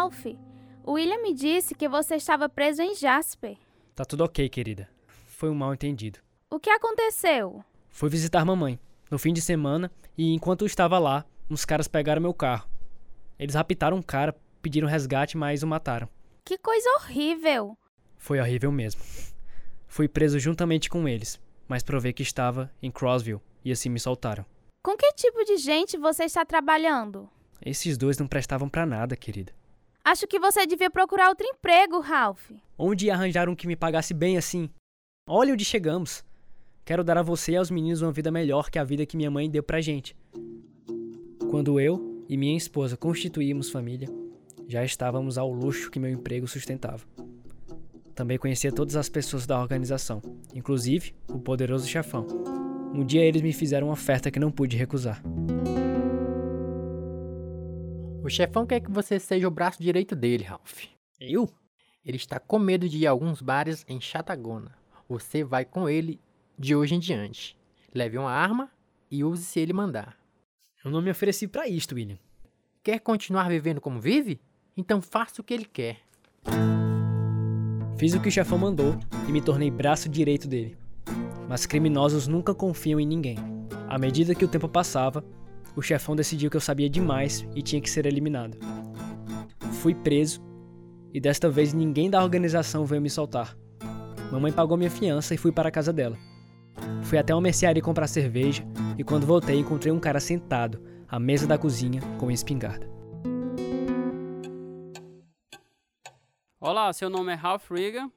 Ralph, 0.00 0.24
o 0.82 0.92
William 0.92 1.20
me 1.20 1.34
disse 1.34 1.74
que 1.74 1.86
você 1.86 2.14
estava 2.14 2.48
preso 2.48 2.80
em 2.80 2.94
Jasper. 2.94 3.58
Tá 3.94 4.02
tudo 4.02 4.24
ok, 4.24 4.48
querida. 4.48 4.88
Foi 5.26 5.50
um 5.50 5.54
mal 5.54 5.74
entendido. 5.74 6.20
O 6.48 6.58
que 6.58 6.70
aconteceu? 6.70 7.62
Fui 7.90 8.08
visitar 8.08 8.42
mamãe 8.42 8.80
no 9.10 9.18
fim 9.18 9.30
de 9.34 9.42
semana 9.42 9.92
e 10.16 10.32
enquanto 10.32 10.62
eu 10.62 10.66
estava 10.66 10.98
lá, 10.98 11.26
uns 11.50 11.66
caras 11.66 11.86
pegaram 11.86 12.22
meu 12.22 12.32
carro. 12.32 12.66
Eles 13.38 13.54
raptaram 13.54 13.98
um 13.98 14.02
cara, 14.02 14.34
pediram 14.62 14.88
resgate, 14.88 15.36
mas 15.36 15.62
o 15.62 15.66
mataram. 15.66 16.08
Que 16.46 16.56
coisa 16.56 16.88
horrível. 16.92 17.76
Foi 18.16 18.40
horrível 18.40 18.72
mesmo. 18.72 19.02
Fui 19.86 20.08
preso 20.08 20.38
juntamente 20.38 20.88
com 20.88 21.06
eles, 21.06 21.38
mas 21.68 21.82
provei 21.82 22.14
que 22.14 22.22
estava 22.22 22.72
em 22.82 22.90
Crossville 22.90 23.42
e 23.62 23.70
assim 23.70 23.90
me 23.90 24.00
soltaram. 24.00 24.46
Com 24.82 24.96
que 24.96 25.12
tipo 25.12 25.44
de 25.44 25.58
gente 25.58 25.98
você 25.98 26.24
está 26.24 26.42
trabalhando? 26.46 27.28
Esses 27.60 27.98
dois 27.98 28.16
não 28.16 28.26
prestavam 28.26 28.66
pra 28.66 28.86
nada, 28.86 29.14
querida. 29.14 29.59
Acho 30.10 30.26
que 30.26 30.40
você 30.40 30.66
devia 30.66 30.90
procurar 30.90 31.28
outro 31.28 31.46
emprego, 31.46 32.00
Ralph. 32.00 32.50
Onde 32.76 33.08
arranjar 33.08 33.48
um 33.48 33.54
que 33.54 33.68
me 33.68 33.76
pagasse 33.76 34.12
bem 34.12 34.36
assim? 34.36 34.68
Olha 35.24 35.52
onde 35.52 35.64
chegamos. 35.64 36.24
Quero 36.84 37.04
dar 37.04 37.16
a 37.16 37.22
você 37.22 37.52
e 37.52 37.56
aos 37.56 37.70
meninos 37.70 38.02
uma 38.02 38.10
vida 38.10 38.28
melhor 38.28 38.70
que 38.70 38.78
a 38.80 38.82
vida 38.82 39.06
que 39.06 39.16
minha 39.16 39.30
mãe 39.30 39.48
deu 39.48 39.62
pra 39.62 39.80
gente. 39.80 40.16
Quando 41.48 41.78
eu 41.78 42.24
e 42.28 42.36
minha 42.36 42.56
esposa 42.56 42.96
constituímos 42.96 43.70
família, 43.70 44.08
já 44.66 44.84
estávamos 44.84 45.38
ao 45.38 45.52
luxo 45.52 45.92
que 45.92 46.00
meu 46.00 46.10
emprego 46.10 46.48
sustentava. 46.48 47.04
Também 48.12 48.36
conhecia 48.36 48.72
todas 48.72 48.96
as 48.96 49.08
pessoas 49.08 49.46
da 49.46 49.60
organização, 49.60 50.20
inclusive 50.52 51.14
o 51.28 51.38
poderoso 51.38 51.86
chefão. 51.86 52.26
Um 52.92 53.04
dia 53.04 53.22
eles 53.22 53.42
me 53.42 53.52
fizeram 53.52 53.86
uma 53.86 53.92
oferta 53.92 54.28
que 54.28 54.40
não 54.40 54.50
pude 54.50 54.76
recusar. 54.76 55.22
O 58.22 58.28
chefão 58.28 58.66
quer 58.66 58.80
que 58.80 58.90
você 58.90 59.18
seja 59.18 59.48
o 59.48 59.50
braço 59.50 59.82
direito 59.82 60.14
dele, 60.14 60.44
Ralph. 60.44 60.84
Eu? 61.18 61.48
Ele 62.04 62.18
está 62.18 62.38
com 62.38 62.58
medo 62.58 62.86
de 62.86 62.98
ir 62.98 63.06
a 63.06 63.10
alguns 63.10 63.40
bares 63.40 63.84
em 63.88 63.98
Chatagona. 63.98 64.74
Você 65.08 65.42
vai 65.42 65.64
com 65.64 65.88
ele 65.88 66.20
de 66.58 66.76
hoje 66.76 66.94
em 66.94 66.98
diante. 66.98 67.56
Leve 67.94 68.18
uma 68.18 68.30
arma 68.30 68.70
e 69.10 69.24
use 69.24 69.44
se 69.44 69.58
ele 69.58 69.72
mandar. 69.72 70.16
Eu 70.84 70.90
não 70.90 71.00
me 71.00 71.10
ofereci 71.10 71.48
pra 71.48 71.66
isto, 71.66 71.94
William. 71.94 72.18
Quer 72.82 73.00
continuar 73.00 73.48
vivendo 73.48 73.80
como 73.80 74.00
vive? 74.00 74.38
Então 74.76 75.00
faça 75.00 75.40
o 75.40 75.44
que 75.44 75.54
ele 75.54 75.64
quer. 75.64 76.00
Fiz 77.96 78.14
o 78.14 78.20
que 78.20 78.28
o 78.28 78.32
chefão 78.32 78.58
mandou 78.58 78.98
e 79.26 79.32
me 79.32 79.40
tornei 79.40 79.70
braço 79.70 80.08
direito 80.08 80.46
dele. 80.46 80.76
Mas 81.48 81.64
criminosos 81.64 82.28
nunca 82.28 82.54
confiam 82.54 83.00
em 83.00 83.06
ninguém. 83.06 83.38
À 83.88 83.98
medida 83.98 84.34
que 84.34 84.44
o 84.44 84.48
tempo 84.48 84.68
passava, 84.68 85.24
o 85.76 85.82
chefão 85.82 86.16
decidiu 86.16 86.50
que 86.50 86.56
eu 86.56 86.60
sabia 86.60 86.88
demais 86.88 87.46
e 87.54 87.62
tinha 87.62 87.80
que 87.80 87.90
ser 87.90 88.06
eliminado. 88.06 88.58
Fui 89.80 89.94
preso 89.94 90.42
e 91.12 91.20
desta 91.20 91.48
vez 91.48 91.72
ninguém 91.72 92.10
da 92.10 92.22
organização 92.22 92.84
veio 92.84 93.02
me 93.02 93.10
soltar. 93.10 93.56
Mamãe 94.30 94.52
pagou 94.52 94.76
minha 94.76 94.90
fiança 94.90 95.34
e 95.34 95.38
fui 95.38 95.52
para 95.52 95.68
a 95.68 95.72
casa 95.72 95.92
dela. 95.92 96.16
Fui 97.02 97.18
até 97.18 97.34
uma 97.34 97.40
mercearia 97.40 97.82
comprar 97.82 98.06
cerveja 98.06 98.64
e 98.96 99.04
quando 99.04 99.26
voltei 99.26 99.58
encontrei 99.58 99.92
um 99.92 100.00
cara 100.00 100.20
sentado 100.20 100.80
à 101.08 101.18
mesa 101.18 101.46
da 101.46 101.58
cozinha 101.58 102.00
com 102.18 102.26
uma 102.26 102.32
espingarda. 102.32 102.88
Olá, 106.60 106.92
seu 106.92 107.08
nome 107.08 107.32
é 107.32 107.34
Ralph 107.34 107.70
Regan. 107.70 108.10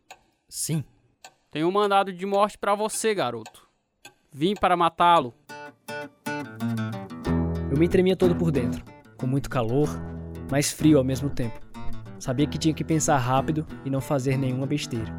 Sim, 0.50 0.83
Tenho 1.53 1.67
um 1.67 1.72
mandado 1.72 2.12
de 2.12 2.25
morte 2.25 2.57
pra 2.57 2.74
você, 2.74 3.13
garoto. 3.13 3.69
Vim 4.31 4.55
para 4.55 4.75
matá-lo. 4.75 5.36
Eu 7.74 7.80
me 7.80 7.89
tremia 7.89 8.15
todo 8.15 8.36
por 8.36 8.51
dentro, 8.51 8.86
com 9.18 9.25
muito 9.25 9.50
calor, 9.50 9.89
mas 10.51 10.72
frio 10.72 11.00
ao 11.00 11.03
mesmo 11.03 11.27
tempo. 11.27 11.60
Sabia 12.20 12.46
que 12.46 12.60
tinha 12.60 12.72
que 12.72 12.84
pensar 12.84 13.18
rápido 13.18 13.65
e 13.84 13.89
não 13.89 14.00
fazer 14.00 14.38
nenhuma 14.38 14.68
besteira. 14.68 15.12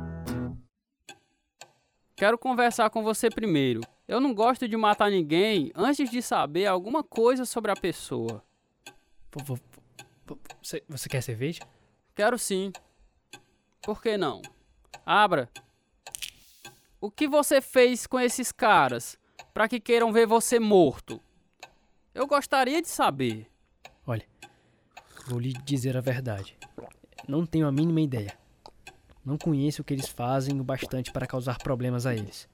Quero 2.14 2.38
conversar 2.38 2.90
com 2.90 3.02
você 3.02 3.28
primeiro. 3.28 3.80
Eu 4.06 4.20
não 4.20 4.32
gosto 4.32 4.68
de 4.68 4.76
matar 4.76 5.10
ninguém 5.10 5.72
antes 5.74 6.08
de 6.08 6.22
saber 6.22 6.66
alguma 6.66 7.02
coisa 7.02 7.44
sobre 7.44 7.72
a 7.72 7.74
pessoa. 7.74 8.40
Você, 10.62 10.80
você 10.88 11.08
quer 11.08 11.22
cerveja? 11.22 11.60
Quero 12.14 12.38
sim. 12.38 12.70
Por 13.82 14.00
que 14.00 14.16
não? 14.16 14.40
Abra. 15.04 15.50
O 17.00 17.10
que 17.10 17.26
você 17.26 17.60
fez 17.60 18.06
com 18.06 18.20
esses 18.20 18.52
caras 18.52 19.18
para 19.52 19.66
que 19.66 19.80
queiram 19.80 20.12
ver 20.12 20.24
você 20.24 20.60
morto? 20.60 21.20
Eu 22.14 22.28
gostaria 22.28 22.80
de 22.80 22.88
saber. 22.88 23.50
Olha, 24.06 24.24
vou 25.26 25.40
lhe 25.40 25.52
dizer 25.52 25.96
a 25.96 26.00
verdade. 26.00 26.56
Não 27.26 27.44
tenho 27.44 27.66
a 27.66 27.72
mínima 27.72 28.00
ideia. 28.00 28.38
Não 29.24 29.36
conheço 29.36 29.82
o 29.82 29.84
que 29.84 29.92
eles 29.92 30.08
fazem 30.08 30.60
o 30.60 30.64
bastante 30.64 31.10
para 31.10 31.26
causar 31.26 31.58
problemas 31.58 32.06
a 32.06 32.14
eles. 32.14 32.48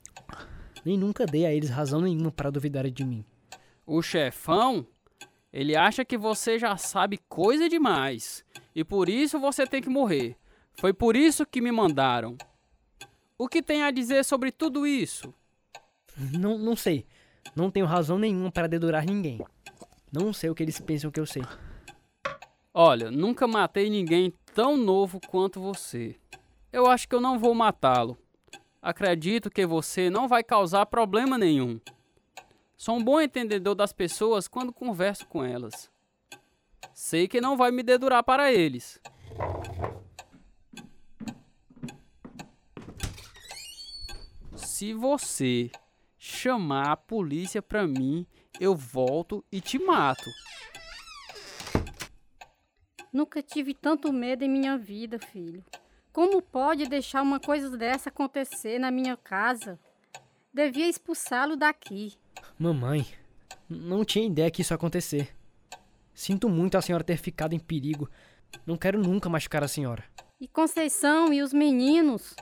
Nem 0.82 0.96
nunca 0.96 1.26
dei 1.26 1.44
a 1.44 1.52
eles 1.52 1.68
razão 1.68 2.00
nenhuma 2.00 2.32
para 2.32 2.50
duvidarem 2.50 2.90
de 2.90 3.04
mim. 3.04 3.22
O 3.84 4.00
chefão, 4.00 4.86
ele 5.52 5.76
acha 5.76 6.06
que 6.06 6.16
você 6.16 6.58
já 6.58 6.76
sabe 6.78 7.18
coisa 7.28 7.68
demais 7.68 8.42
e 8.74 8.82
por 8.82 9.10
isso 9.10 9.38
você 9.38 9.66
tem 9.66 9.82
que 9.82 9.90
morrer. 9.90 10.38
Foi 10.72 10.94
por 10.94 11.14
isso 11.14 11.44
que 11.44 11.60
me 11.60 11.70
mandaram. 11.70 12.38
O 13.36 13.46
que 13.46 13.62
tem 13.62 13.82
a 13.82 13.90
dizer 13.90 14.24
sobre 14.24 14.50
tudo 14.50 14.86
isso? 14.86 15.34
Não, 16.16 16.56
não 16.56 16.76
sei. 16.76 17.06
Não 17.54 17.70
tenho 17.70 17.86
razão 17.86 18.18
nenhuma 18.18 18.50
para 18.50 18.66
dedurar 18.66 19.04
ninguém. 19.04 19.44
Não 20.12 20.32
sei 20.32 20.50
o 20.50 20.54
que 20.54 20.62
eles 20.62 20.80
pensam 20.80 21.10
que 21.10 21.20
eu 21.20 21.26
sei. 21.26 21.42
Olha, 22.72 23.10
nunca 23.10 23.46
matei 23.46 23.90
ninguém 23.90 24.32
tão 24.54 24.76
novo 24.76 25.20
quanto 25.28 25.60
você. 25.60 26.16
Eu 26.72 26.86
acho 26.86 27.08
que 27.08 27.14
eu 27.14 27.20
não 27.20 27.38
vou 27.38 27.54
matá-lo. 27.54 28.16
Acredito 28.80 29.50
que 29.50 29.66
você 29.66 30.08
não 30.08 30.26
vai 30.28 30.42
causar 30.42 30.86
problema 30.86 31.36
nenhum. 31.36 31.80
Sou 32.76 32.96
um 32.96 33.04
bom 33.04 33.20
entendedor 33.20 33.74
das 33.74 33.92
pessoas 33.92 34.48
quando 34.48 34.72
converso 34.72 35.26
com 35.26 35.44
elas. 35.44 35.90
Sei 36.94 37.28
que 37.28 37.40
não 37.40 37.56
vai 37.56 37.70
me 37.70 37.82
dedurar 37.82 38.22
para 38.22 38.52
eles. 38.52 39.00
Se 44.54 44.94
você 44.94 45.70
chamar 46.22 46.90
a 46.90 46.96
polícia 46.96 47.62
pra 47.62 47.86
mim, 47.86 48.26
eu 48.60 48.76
volto 48.76 49.42
e 49.50 49.58
te 49.58 49.78
mato. 49.78 50.28
Nunca 53.10 53.42
tive 53.42 53.72
tanto 53.72 54.12
medo 54.12 54.44
em 54.44 54.48
minha 54.48 54.76
vida, 54.76 55.18
filho. 55.18 55.64
Como 56.12 56.42
pode 56.42 56.86
deixar 56.86 57.22
uma 57.22 57.40
coisa 57.40 57.74
dessa 57.74 58.10
acontecer 58.10 58.78
na 58.78 58.90
minha 58.90 59.16
casa? 59.16 59.80
Devia 60.52 60.86
expulsá-lo 60.86 61.56
daqui. 61.56 62.12
Mamãe, 62.58 63.06
não 63.66 64.04
tinha 64.04 64.26
ideia 64.26 64.50
que 64.50 64.60
isso 64.60 64.74
ia 64.74 64.76
acontecer. 64.76 65.34
Sinto 66.12 66.50
muito 66.50 66.76
a 66.76 66.82
senhora 66.82 67.02
ter 67.02 67.16
ficado 67.16 67.54
em 67.54 67.58
perigo. 67.58 68.10
Não 68.66 68.76
quero 68.76 69.00
nunca 69.00 69.30
machucar 69.30 69.64
a 69.64 69.68
senhora. 69.68 70.04
E 70.38 70.46
Conceição 70.46 71.32
e 71.32 71.40
os 71.40 71.54
meninos? 71.54 72.36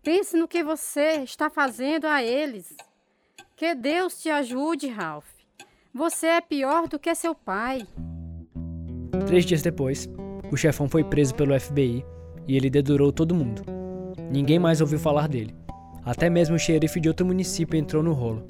Pense 0.00 0.36
no 0.36 0.46
que 0.46 0.62
você 0.62 1.22
está 1.24 1.50
fazendo 1.50 2.04
a 2.06 2.22
eles. 2.22 2.76
Que 3.56 3.74
Deus 3.74 4.20
te 4.20 4.28
ajude, 4.28 4.86
Ralph. 4.86 5.24
Você 5.94 6.26
é 6.26 6.42
pior 6.42 6.86
do 6.86 6.98
que 6.98 7.14
seu 7.14 7.34
pai. 7.34 7.86
Três 9.26 9.46
dias 9.46 9.62
depois, 9.62 10.06
o 10.52 10.58
chefão 10.58 10.86
foi 10.90 11.02
preso 11.02 11.34
pelo 11.34 11.58
FBI 11.58 12.04
e 12.46 12.54
ele 12.54 12.68
dedurou 12.68 13.10
todo 13.10 13.34
mundo. 13.34 13.62
Ninguém 14.30 14.58
mais 14.58 14.82
ouviu 14.82 14.98
falar 14.98 15.26
dele. 15.26 15.56
Até 16.04 16.28
mesmo 16.28 16.56
o 16.56 16.58
xerife 16.58 17.00
de 17.00 17.08
outro 17.08 17.24
município 17.24 17.78
entrou 17.78 18.02
no 18.02 18.12
rolo. 18.12 18.44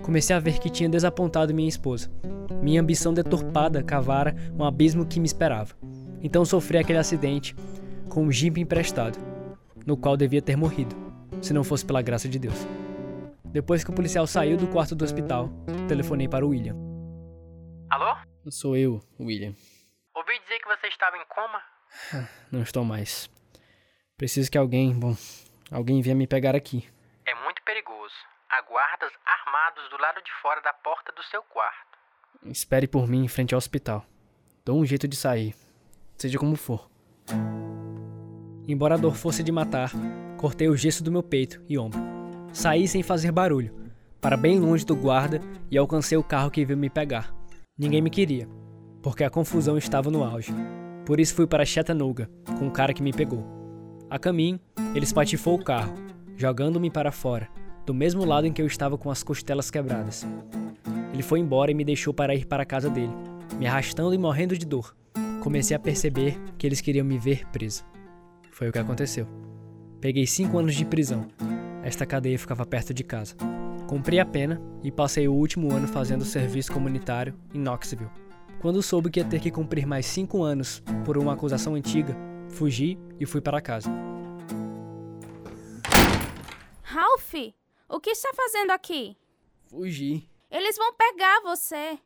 Comecei 0.00 0.34
a 0.34 0.40
ver 0.40 0.58
que 0.58 0.70
tinha 0.70 0.88
desapontado 0.88 1.52
minha 1.52 1.68
esposa. 1.68 2.10
Minha 2.62 2.80
ambição 2.80 3.12
deturpada 3.12 3.82
cavara 3.82 4.34
um 4.58 4.64
abismo 4.64 5.04
que 5.04 5.20
me 5.20 5.26
esperava. 5.26 5.74
Então 6.22 6.46
sofri 6.46 6.78
aquele 6.78 6.98
acidente 6.98 7.54
com 8.08 8.22
um 8.22 8.32
jipe 8.32 8.58
emprestado, 8.58 9.18
no 9.84 9.98
qual 9.98 10.16
devia 10.16 10.40
ter 10.40 10.56
morrido, 10.56 10.96
se 11.42 11.52
não 11.52 11.62
fosse 11.62 11.84
pela 11.84 12.00
graça 12.00 12.26
de 12.26 12.38
Deus. 12.38 12.66
Depois 13.54 13.84
que 13.84 13.90
o 13.90 13.94
policial 13.94 14.26
saiu 14.26 14.56
do 14.56 14.66
quarto 14.66 14.96
do 14.96 15.04
hospital, 15.04 15.48
telefonei 15.86 16.26
para 16.26 16.44
o 16.44 16.48
William. 16.48 16.74
Alô? 17.88 18.16
Sou 18.50 18.76
eu, 18.76 19.00
William. 19.20 19.54
Ouvi 20.12 20.40
dizer 20.40 20.58
que 20.58 20.66
você 20.66 20.88
estava 20.88 21.16
em 21.16 21.24
coma? 21.26 21.62
Não 22.50 22.62
estou 22.62 22.84
mais. 22.84 23.30
Preciso 24.16 24.50
que 24.50 24.58
alguém, 24.58 24.92
bom, 24.92 25.16
alguém 25.70 26.02
venha 26.02 26.16
me 26.16 26.26
pegar 26.26 26.56
aqui. 26.56 26.90
É 27.24 27.32
muito 27.44 27.62
perigoso. 27.62 28.12
Há 28.50 28.60
guardas 28.62 29.12
armados 29.24 29.88
do 29.88 30.02
lado 30.02 30.20
de 30.20 30.32
fora 30.42 30.60
da 30.60 30.72
porta 30.72 31.12
do 31.12 31.22
seu 31.22 31.40
quarto. 31.44 31.96
Espere 32.46 32.88
por 32.88 33.06
mim 33.06 33.22
em 33.24 33.28
frente 33.28 33.54
ao 33.54 33.58
hospital. 33.58 34.04
Dou 34.64 34.80
um 34.80 34.84
jeito 34.84 35.06
de 35.06 35.14
sair, 35.14 35.54
seja 36.18 36.40
como 36.40 36.56
for. 36.56 36.90
Embora 38.66 38.96
a 38.96 38.98
dor 38.98 39.14
fosse 39.14 39.44
de 39.44 39.52
matar, 39.52 39.92
cortei 40.40 40.68
o 40.68 40.76
gesso 40.76 41.04
do 41.04 41.12
meu 41.12 41.22
peito 41.22 41.64
e 41.68 41.78
ombro. 41.78 42.13
Saí 42.54 42.86
sem 42.86 43.02
fazer 43.02 43.32
barulho, 43.32 43.74
para 44.20 44.36
bem 44.36 44.60
longe 44.60 44.86
do 44.86 44.94
guarda 44.94 45.40
e 45.68 45.76
alcancei 45.76 46.16
o 46.16 46.22
carro 46.22 46.52
que 46.52 46.64
veio 46.64 46.78
me 46.78 46.88
pegar. 46.88 47.34
Ninguém 47.76 48.00
me 48.00 48.08
queria, 48.08 48.48
porque 49.02 49.24
a 49.24 49.28
confusão 49.28 49.76
estava 49.76 50.08
no 50.08 50.22
auge. 50.22 50.54
Por 51.04 51.18
isso 51.18 51.34
fui 51.34 51.48
para 51.48 51.64
Chattanooga, 51.64 52.30
com 52.56 52.68
o 52.68 52.70
cara 52.70 52.94
que 52.94 53.02
me 53.02 53.12
pegou. 53.12 53.44
A 54.08 54.20
caminho, 54.20 54.60
ele 54.94 55.04
espatifou 55.04 55.56
o 55.56 55.64
carro, 55.64 55.94
jogando-me 56.36 56.92
para 56.92 57.10
fora, 57.10 57.48
do 57.84 57.92
mesmo 57.92 58.24
lado 58.24 58.46
em 58.46 58.52
que 58.52 58.62
eu 58.62 58.66
estava 58.66 58.96
com 58.96 59.10
as 59.10 59.24
costelas 59.24 59.68
quebradas. 59.68 60.24
Ele 61.12 61.24
foi 61.24 61.40
embora 61.40 61.72
e 61.72 61.74
me 61.74 61.84
deixou 61.84 62.14
para 62.14 62.36
ir 62.36 62.46
para 62.46 62.62
a 62.62 62.66
casa 62.66 62.88
dele, 62.88 63.12
me 63.58 63.66
arrastando 63.66 64.14
e 64.14 64.18
morrendo 64.18 64.56
de 64.56 64.64
dor. 64.64 64.96
Comecei 65.42 65.76
a 65.76 65.80
perceber 65.80 66.40
que 66.56 66.68
eles 66.68 66.80
queriam 66.80 67.04
me 67.04 67.18
ver 67.18 67.48
preso. 67.48 67.84
Foi 68.52 68.68
o 68.68 68.72
que 68.72 68.78
aconteceu. 68.78 69.26
Peguei 70.00 70.24
cinco 70.24 70.56
anos 70.56 70.76
de 70.76 70.84
prisão. 70.84 71.26
Esta 71.84 72.06
cadeia 72.06 72.38
ficava 72.38 72.64
perto 72.64 72.94
de 72.94 73.04
casa. 73.04 73.36
Cumpri 73.86 74.18
a 74.18 74.24
pena 74.24 74.58
e 74.82 74.90
passei 74.90 75.28
o 75.28 75.34
último 75.34 75.70
ano 75.70 75.86
fazendo 75.86 76.24
serviço 76.24 76.72
comunitário 76.72 77.38
em 77.52 77.58
Knoxville. 77.58 78.10
Quando 78.62 78.82
soube 78.82 79.10
que 79.10 79.20
ia 79.20 79.24
ter 79.26 79.38
que 79.38 79.50
cumprir 79.50 79.86
mais 79.86 80.06
cinco 80.06 80.42
anos 80.42 80.82
por 81.04 81.18
uma 81.18 81.34
acusação 81.34 81.74
antiga, 81.74 82.16
fugi 82.48 82.98
e 83.20 83.26
fui 83.26 83.42
para 83.42 83.60
casa. 83.60 83.90
Ralph, 86.82 87.34
o 87.86 88.00
que 88.00 88.10
está 88.10 88.30
fazendo 88.34 88.70
aqui? 88.70 89.14
Fugi. 89.66 90.26
Eles 90.50 90.78
vão 90.78 90.94
pegar 90.94 91.42
você. 91.42 91.98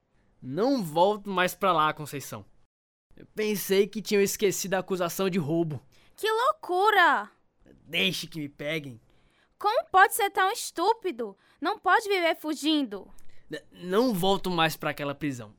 Não 0.43 0.83
volto 0.83 1.31
mais 1.31 1.55
pra 1.55 1.73
lá, 1.73 1.93
Conceição. 1.93 2.45
Eu 3.17 3.27
pensei 3.33 3.87
que 3.87 4.03
tinham 4.03 4.23
esquecido 4.23 4.75
a 4.75 4.79
acusação 4.79 5.31
de 5.31 5.39
roubo. 5.39 5.81
Que 6.17 6.29
loucura! 6.29 7.31
Deixe 7.87 8.27
que 8.27 8.41
me 8.41 8.49
peguem. 8.49 9.01
Como 9.59 9.85
pode 9.91 10.15
ser 10.15 10.31
tão 10.31 10.51
estúpido? 10.53 11.37
Não 11.61 11.79
pode 11.79 12.09
viver 12.09 12.37
fugindo. 12.37 13.09
N- 13.51 13.63
não 13.73 14.15
volto 14.15 14.51
mais 14.51 14.77
para 14.77 14.91
aquela 14.91 15.15
prisão. 15.15 15.53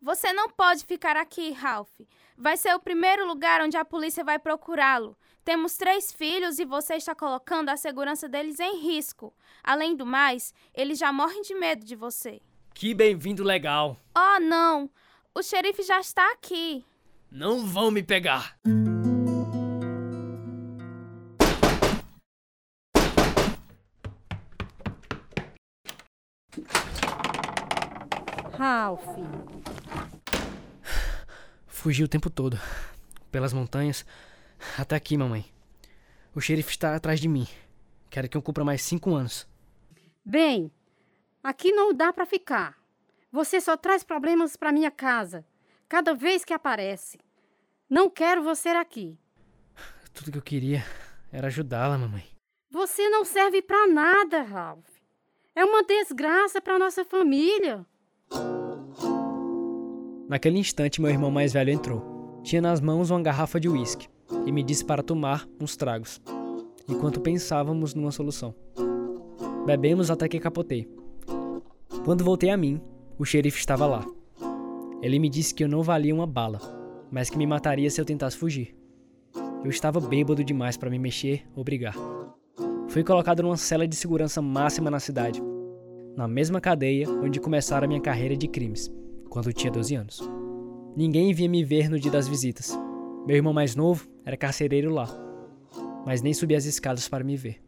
Você 0.00 0.32
não 0.32 0.50
pode 0.50 0.84
ficar 0.84 1.16
aqui, 1.16 1.52
Ralph. 1.52 2.00
Vai 2.36 2.56
ser 2.56 2.74
o 2.74 2.80
primeiro 2.80 3.26
lugar 3.26 3.62
onde 3.62 3.76
a 3.76 3.84
polícia 3.84 4.22
vai 4.22 4.38
procurá-lo. 4.38 5.16
Temos 5.44 5.76
três 5.76 6.12
filhos 6.12 6.58
e 6.58 6.64
você 6.64 6.94
está 6.96 7.14
colocando 7.14 7.70
a 7.70 7.76
segurança 7.76 8.28
deles 8.28 8.60
em 8.60 8.78
risco. 8.80 9.32
Além 9.64 9.96
do 9.96 10.04
mais, 10.04 10.52
eles 10.74 10.98
já 10.98 11.12
morrem 11.12 11.40
de 11.42 11.54
medo 11.54 11.84
de 11.84 11.96
você. 11.96 12.40
Que 12.74 12.92
bem-vindo 12.94 13.42
legal. 13.42 13.96
Oh, 14.16 14.38
não! 14.40 14.90
O 15.34 15.42
xerife 15.42 15.82
já 15.82 15.98
está 15.98 16.30
aqui. 16.32 16.84
Não 17.30 17.64
vão 17.66 17.90
me 17.90 18.02
pegar. 18.02 18.56
Ralph, 28.66 29.06
Fugi 31.68 32.02
o 32.02 32.08
tempo 32.08 32.28
todo. 32.28 32.58
Pelas 33.30 33.52
montanhas. 33.52 34.04
Até 34.76 34.96
aqui, 34.96 35.16
mamãe. 35.16 35.44
O 36.34 36.40
xerife 36.40 36.70
está 36.70 36.96
atrás 36.96 37.20
de 37.20 37.28
mim. 37.28 37.46
Quero 38.10 38.28
que 38.28 38.36
eu 38.36 38.42
cumpra 38.42 38.64
mais 38.64 38.82
cinco 38.82 39.14
anos. 39.14 39.46
bem, 40.24 40.72
aqui 41.44 41.70
não 41.70 41.94
dá 41.94 42.12
para 42.12 42.26
ficar. 42.26 42.76
Você 43.30 43.60
só 43.60 43.76
traz 43.76 44.02
problemas 44.02 44.56
para 44.56 44.72
minha 44.72 44.90
casa, 44.90 45.46
cada 45.88 46.12
vez 46.12 46.44
que 46.44 46.52
aparece. 46.52 47.20
Não 47.88 48.10
quero 48.10 48.42
você 48.42 48.70
aqui. 48.70 49.16
Tudo 50.12 50.32
que 50.32 50.38
eu 50.38 50.42
queria 50.42 50.84
era 51.30 51.46
ajudá-la, 51.46 51.96
mamãe. 51.96 52.24
Você 52.68 53.08
não 53.10 53.24
serve 53.24 53.62
para 53.62 53.86
nada, 53.86 54.42
Ralph. 54.42 54.90
É 55.54 55.64
uma 55.64 55.84
desgraça 55.84 56.60
para 56.60 56.80
nossa 56.80 57.04
família. 57.04 57.86
Naquele 60.28 60.58
instante, 60.58 61.00
meu 61.00 61.10
irmão 61.10 61.30
mais 61.30 61.52
velho 61.52 61.70
entrou. 61.70 62.40
Tinha 62.42 62.60
nas 62.60 62.80
mãos 62.80 63.10
uma 63.10 63.22
garrafa 63.22 63.60
de 63.60 63.68
uísque 63.68 64.08
e 64.44 64.52
me 64.52 64.62
disse 64.62 64.84
para 64.84 65.02
tomar 65.02 65.48
uns 65.60 65.76
tragos, 65.76 66.20
enquanto 66.88 67.20
pensávamos 67.20 67.94
numa 67.94 68.10
solução. 68.10 68.54
Bebemos 69.64 70.10
até 70.10 70.28
que 70.28 70.38
capotei. 70.38 70.88
Quando 72.04 72.24
voltei 72.24 72.50
a 72.50 72.56
mim, 72.56 72.80
o 73.18 73.24
xerife 73.24 73.58
estava 73.58 73.86
lá. 73.86 74.04
Ele 75.02 75.18
me 75.18 75.28
disse 75.28 75.54
que 75.54 75.64
eu 75.64 75.68
não 75.68 75.82
valia 75.82 76.14
uma 76.14 76.26
bala, 76.26 76.60
mas 77.10 77.30
que 77.30 77.38
me 77.38 77.46
mataria 77.46 77.90
se 77.90 78.00
eu 78.00 78.04
tentasse 78.04 78.36
fugir. 78.36 78.76
Eu 79.64 79.70
estava 79.70 80.00
bêbado 80.00 80.44
demais 80.44 80.76
para 80.76 80.90
me 80.90 80.98
mexer 80.98 81.44
ou 81.54 81.64
brigar. 81.64 81.96
Fui 82.88 83.02
colocado 83.02 83.42
numa 83.42 83.56
cela 83.56 83.86
de 83.86 83.96
segurança 83.96 84.40
máxima 84.40 84.90
na 84.90 85.00
cidade, 85.00 85.42
na 86.16 86.26
mesma 86.26 86.62
cadeia 86.62 87.08
onde 87.10 87.38
começara 87.38 87.84
a 87.84 87.88
minha 87.88 88.00
carreira 88.00 88.34
de 88.34 88.48
crimes, 88.48 88.90
quando 89.28 89.52
tinha 89.52 89.70
12 89.70 89.94
anos. 89.94 90.30
Ninguém 90.96 91.34
vinha 91.34 91.48
me 91.48 91.62
ver 91.62 91.90
no 91.90 92.00
dia 92.00 92.10
das 92.10 92.26
visitas. 92.26 92.72
Meu 93.26 93.36
irmão 93.36 93.52
mais 93.52 93.76
novo 93.76 94.08
era 94.24 94.36
carcereiro 94.36 94.90
lá, 94.90 95.06
mas 96.06 96.22
nem 96.22 96.32
subia 96.32 96.56
as 96.56 96.64
escadas 96.64 97.06
para 97.06 97.22
me 97.22 97.36
ver. 97.36 97.60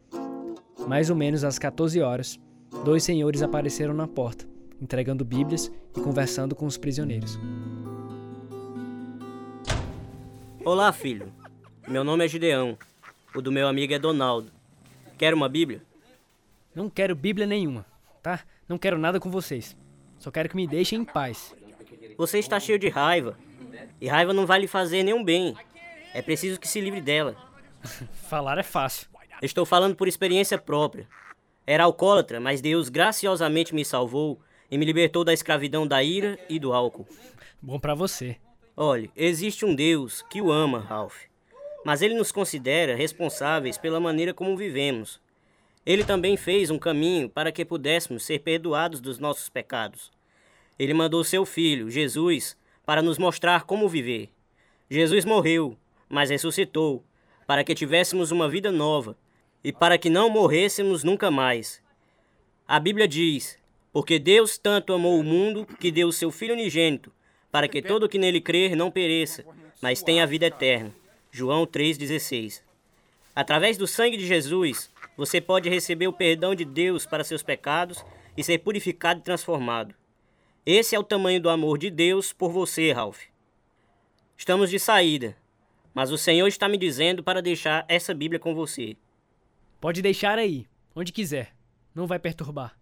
Mais 0.86 1.10
ou 1.10 1.16
menos 1.16 1.44
às 1.44 1.58
14 1.58 2.00
horas, 2.00 2.40
dois 2.86 3.02
senhores 3.02 3.42
apareceram 3.42 3.92
na 3.92 4.08
porta, 4.08 4.48
entregando 4.80 5.26
Bíblias 5.26 5.70
e 5.94 6.00
conversando 6.00 6.56
com 6.56 6.64
os 6.64 6.78
prisioneiros. 6.78 7.38
Olá, 10.64 10.90
filho. 10.90 11.30
Meu 11.86 12.02
nome 12.02 12.24
é 12.24 12.28
Gideão. 12.28 12.78
O 13.34 13.42
do 13.42 13.52
meu 13.52 13.68
amigo 13.68 13.92
é 13.92 13.98
Donaldo. 13.98 14.50
Quer 15.18 15.34
uma 15.34 15.48
Bíblia? 15.50 15.82
Não 16.74 16.88
quero 16.88 17.14
Bíblia 17.14 17.46
nenhuma, 17.46 17.84
tá? 18.22 18.40
Não 18.68 18.78
quero 18.78 18.98
nada 18.98 19.18
com 19.18 19.30
vocês. 19.30 19.76
Só 20.18 20.30
quero 20.30 20.48
que 20.48 20.56
me 20.56 20.66
deixem 20.66 21.00
em 21.00 21.04
paz. 21.04 21.54
Você 22.16 22.38
está 22.38 22.58
cheio 22.58 22.78
de 22.78 22.88
raiva. 22.88 23.38
E 24.00 24.08
raiva 24.08 24.32
não 24.32 24.46
vai 24.46 24.60
lhe 24.60 24.66
fazer 24.66 25.02
nenhum 25.02 25.24
bem. 25.24 25.56
É 26.12 26.20
preciso 26.20 26.58
que 26.58 26.68
se 26.68 26.80
livre 26.80 27.00
dela. 27.00 27.36
Falar 28.28 28.58
é 28.58 28.62
fácil. 28.62 29.08
Estou 29.40 29.64
falando 29.64 29.94
por 29.94 30.08
experiência 30.08 30.58
própria. 30.58 31.08
Era 31.66 31.84
alcoólatra, 31.84 32.40
mas 32.40 32.60
Deus 32.60 32.88
graciosamente 32.88 33.74
me 33.74 33.84
salvou 33.84 34.40
e 34.70 34.76
me 34.76 34.84
libertou 34.84 35.22
da 35.22 35.32
escravidão 35.32 35.86
da 35.86 36.02
ira 36.02 36.38
e 36.48 36.58
do 36.58 36.72
álcool. 36.72 37.06
Bom 37.60 37.78
para 37.78 37.94
você. 37.94 38.36
Olhe, 38.76 39.10
existe 39.16 39.64
um 39.64 39.74
Deus 39.74 40.22
que 40.30 40.40
o 40.40 40.50
ama, 40.50 40.80
Ralph. 40.80 41.24
Mas 41.84 42.02
ele 42.02 42.14
nos 42.14 42.32
considera 42.32 42.96
responsáveis 42.96 43.78
pela 43.78 44.00
maneira 44.00 44.34
como 44.34 44.56
vivemos. 44.56 45.20
Ele 45.88 46.04
também 46.04 46.36
fez 46.36 46.70
um 46.70 46.78
caminho 46.78 47.30
para 47.30 47.50
que 47.50 47.64
pudéssemos 47.64 48.22
ser 48.22 48.40
perdoados 48.40 49.00
dos 49.00 49.18
nossos 49.18 49.48
pecados. 49.48 50.10
Ele 50.78 50.92
mandou 50.92 51.24
seu 51.24 51.46
filho, 51.46 51.90
Jesus, 51.90 52.58
para 52.84 53.00
nos 53.00 53.16
mostrar 53.16 53.64
como 53.64 53.88
viver. 53.88 54.28
Jesus 54.90 55.24
morreu, 55.24 55.78
mas 56.06 56.28
ressuscitou, 56.28 57.02
para 57.46 57.64
que 57.64 57.74
tivéssemos 57.74 58.30
uma 58.30 58.50
vida 58.50 58.70
nova 58.70 59.16
e 59.64 59.72
para 59.72 59.96
que 59.96 60.10
não 60.10 60.28
morrêssemos 60.28 61.04
nunca 61.04 61.30
mais. 61.30 61.82
A 62.66 62.78
Bíblia 62.78 63.08
diz: 63.08 63.58
Porque 63.90 64.18
Deus 64.18 64.58
tanto 64.58 64.92
amou 64.92 65.18
o 65.18 65.24
mundo 65.24 65.66
que 65.80 65.90
deu 65.90 66.08
o 66.08 66.12
seu 66.12 66.30
Filho 66.30 66.52
unigênito, 66.52 67.10
para 67.50 67.66
que 67.66 67.80
todo 67.80 68.10
que 68.10 68.18
nele 68.18 68.42
crer 68.42 68.76
não 68.76 68.90
pereça, 68.90 69.42
mas 69.80 70.02
tenha 70.02 70.24
a 70.24 70.26
vida 70.26 70.48
eterna. 70.48 70.94
João 71.32 71.66
3,16. 71.66 72.60
Através 73.34 73.78
do 73.78 73.86
sangue 73.86 74.18
de 74.18 74.26
Jesus, 74.26 74.90
você 75.18 75.40
pode 75.40 75.68
receber 75.68 76.06
o 76.06 76.12
perdão 76.12 76.54
de 76.54 76.64
Deus 76.64 77.04
para 77.04 77.24
seus 77.24 77.42
pecados 77.42 78.04
e 78.36 78.44
ser 78.44 78.58
purificado 78.58 79.18
e 79.18 79.24
transformado. 79.24 79.92
Esse 80.64 80.94
é 80.94 80.98
o 80.98 81.02
tamanho 81.02 81.40
do 81.42 81.50
amor 81.50 81.76
de 81.76 81.90
Deus 81.90 82.32
por 82.32 82.52
você, 82.52 82.92
Ralph. 82.92 83.22
Estamos 84.36 84.70
de 84.70 84.78
saída, 84.78 85.36
mas 85.92 86.12
o 86.12 86.16
Senhor 86.16 86.46
está 86.46 86.68
me 86.68 86.78
dizendo 86.78 87.20
para 87.20 87.42
deixar 87.42 87.84
essa 87.88 88.14
Bíblia 88.14 88.38
com 88.38 88.54
você. 88.54 88.96
Pode 89.80 90.00
deixar 90.00 90.38
aí, 90.38 90.66
onde 90.94 91.12
quiser. 91.12 91.52
Não 91.92 92.06
vai 92.06 92.20
perturbar. 92.20 92.78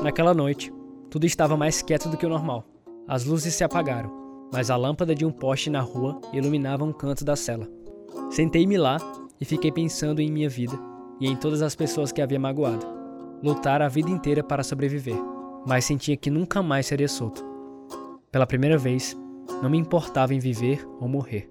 Naquela 0.00 0.32
noite, 0.32 0.72
tudo 1.10 1.26
estava 1.26 1.56
mais 1.56 1.82
quieto 1.82 2.08
do 2.08 2.16
que 2.16 2.24
o 2.24 2.28
normal. 2.28 2.64
As 3.08 3.24
luzes 3.24 3.52
se 3.54 3.64
apagaram, 3.64 4.48
mas 4.52 4.70
a 4.70 4.76
lâmpada 4.76 5.12
de 5.12 5.24
um 5.24 5.32
poste 5.32 5.70
na 5.70 5.80
rua 5.80 6.20
iluminava 6.32 6.84
um 6.84 6.92
canto 6.92 7.24
da 7.24 7.34
cela. 7.34 7.68
Sentei-me 8.30 8.78
lá 8.78 8.98
e 9.40 9.44
fiquei 9.44 9.72
pensando 9.72 10.20
em 10.20 10.30
minha 10.30 10.48
vida 10.48 10.78
e 11.20 11.26
em 11.26 11.36
todas 11.36 11.62
as 11.62 11.74
pessoas 11.74 12.12
que 12.12 12.20
havia 12.20 12.38
magoado. 12.38 12.86
Lutar 13.42 13.80
a 13.80 13.88
vida 13.88 14.10
inteira 14.10 14.42
para 14.42 14.62
sobreviver, 14.62 15.16
mas 15.66 15.84
sentia 15.84 16.16
que 16.16 16.30
nunca 16.30 16.62
mais 16.62 16.86
seria 16.86 17.08
solto. 17.08 17.44
Pela 18.30 18.46
primeira 18.46 18.76
vez, 18.76 19.16
não 19.62 19.70
me 19.70 19.78
importava 19.78 20.34
em 20.34 20.38
viver 20.38 20.86
ou 21.00 21.08
morrer. 21.08 21.50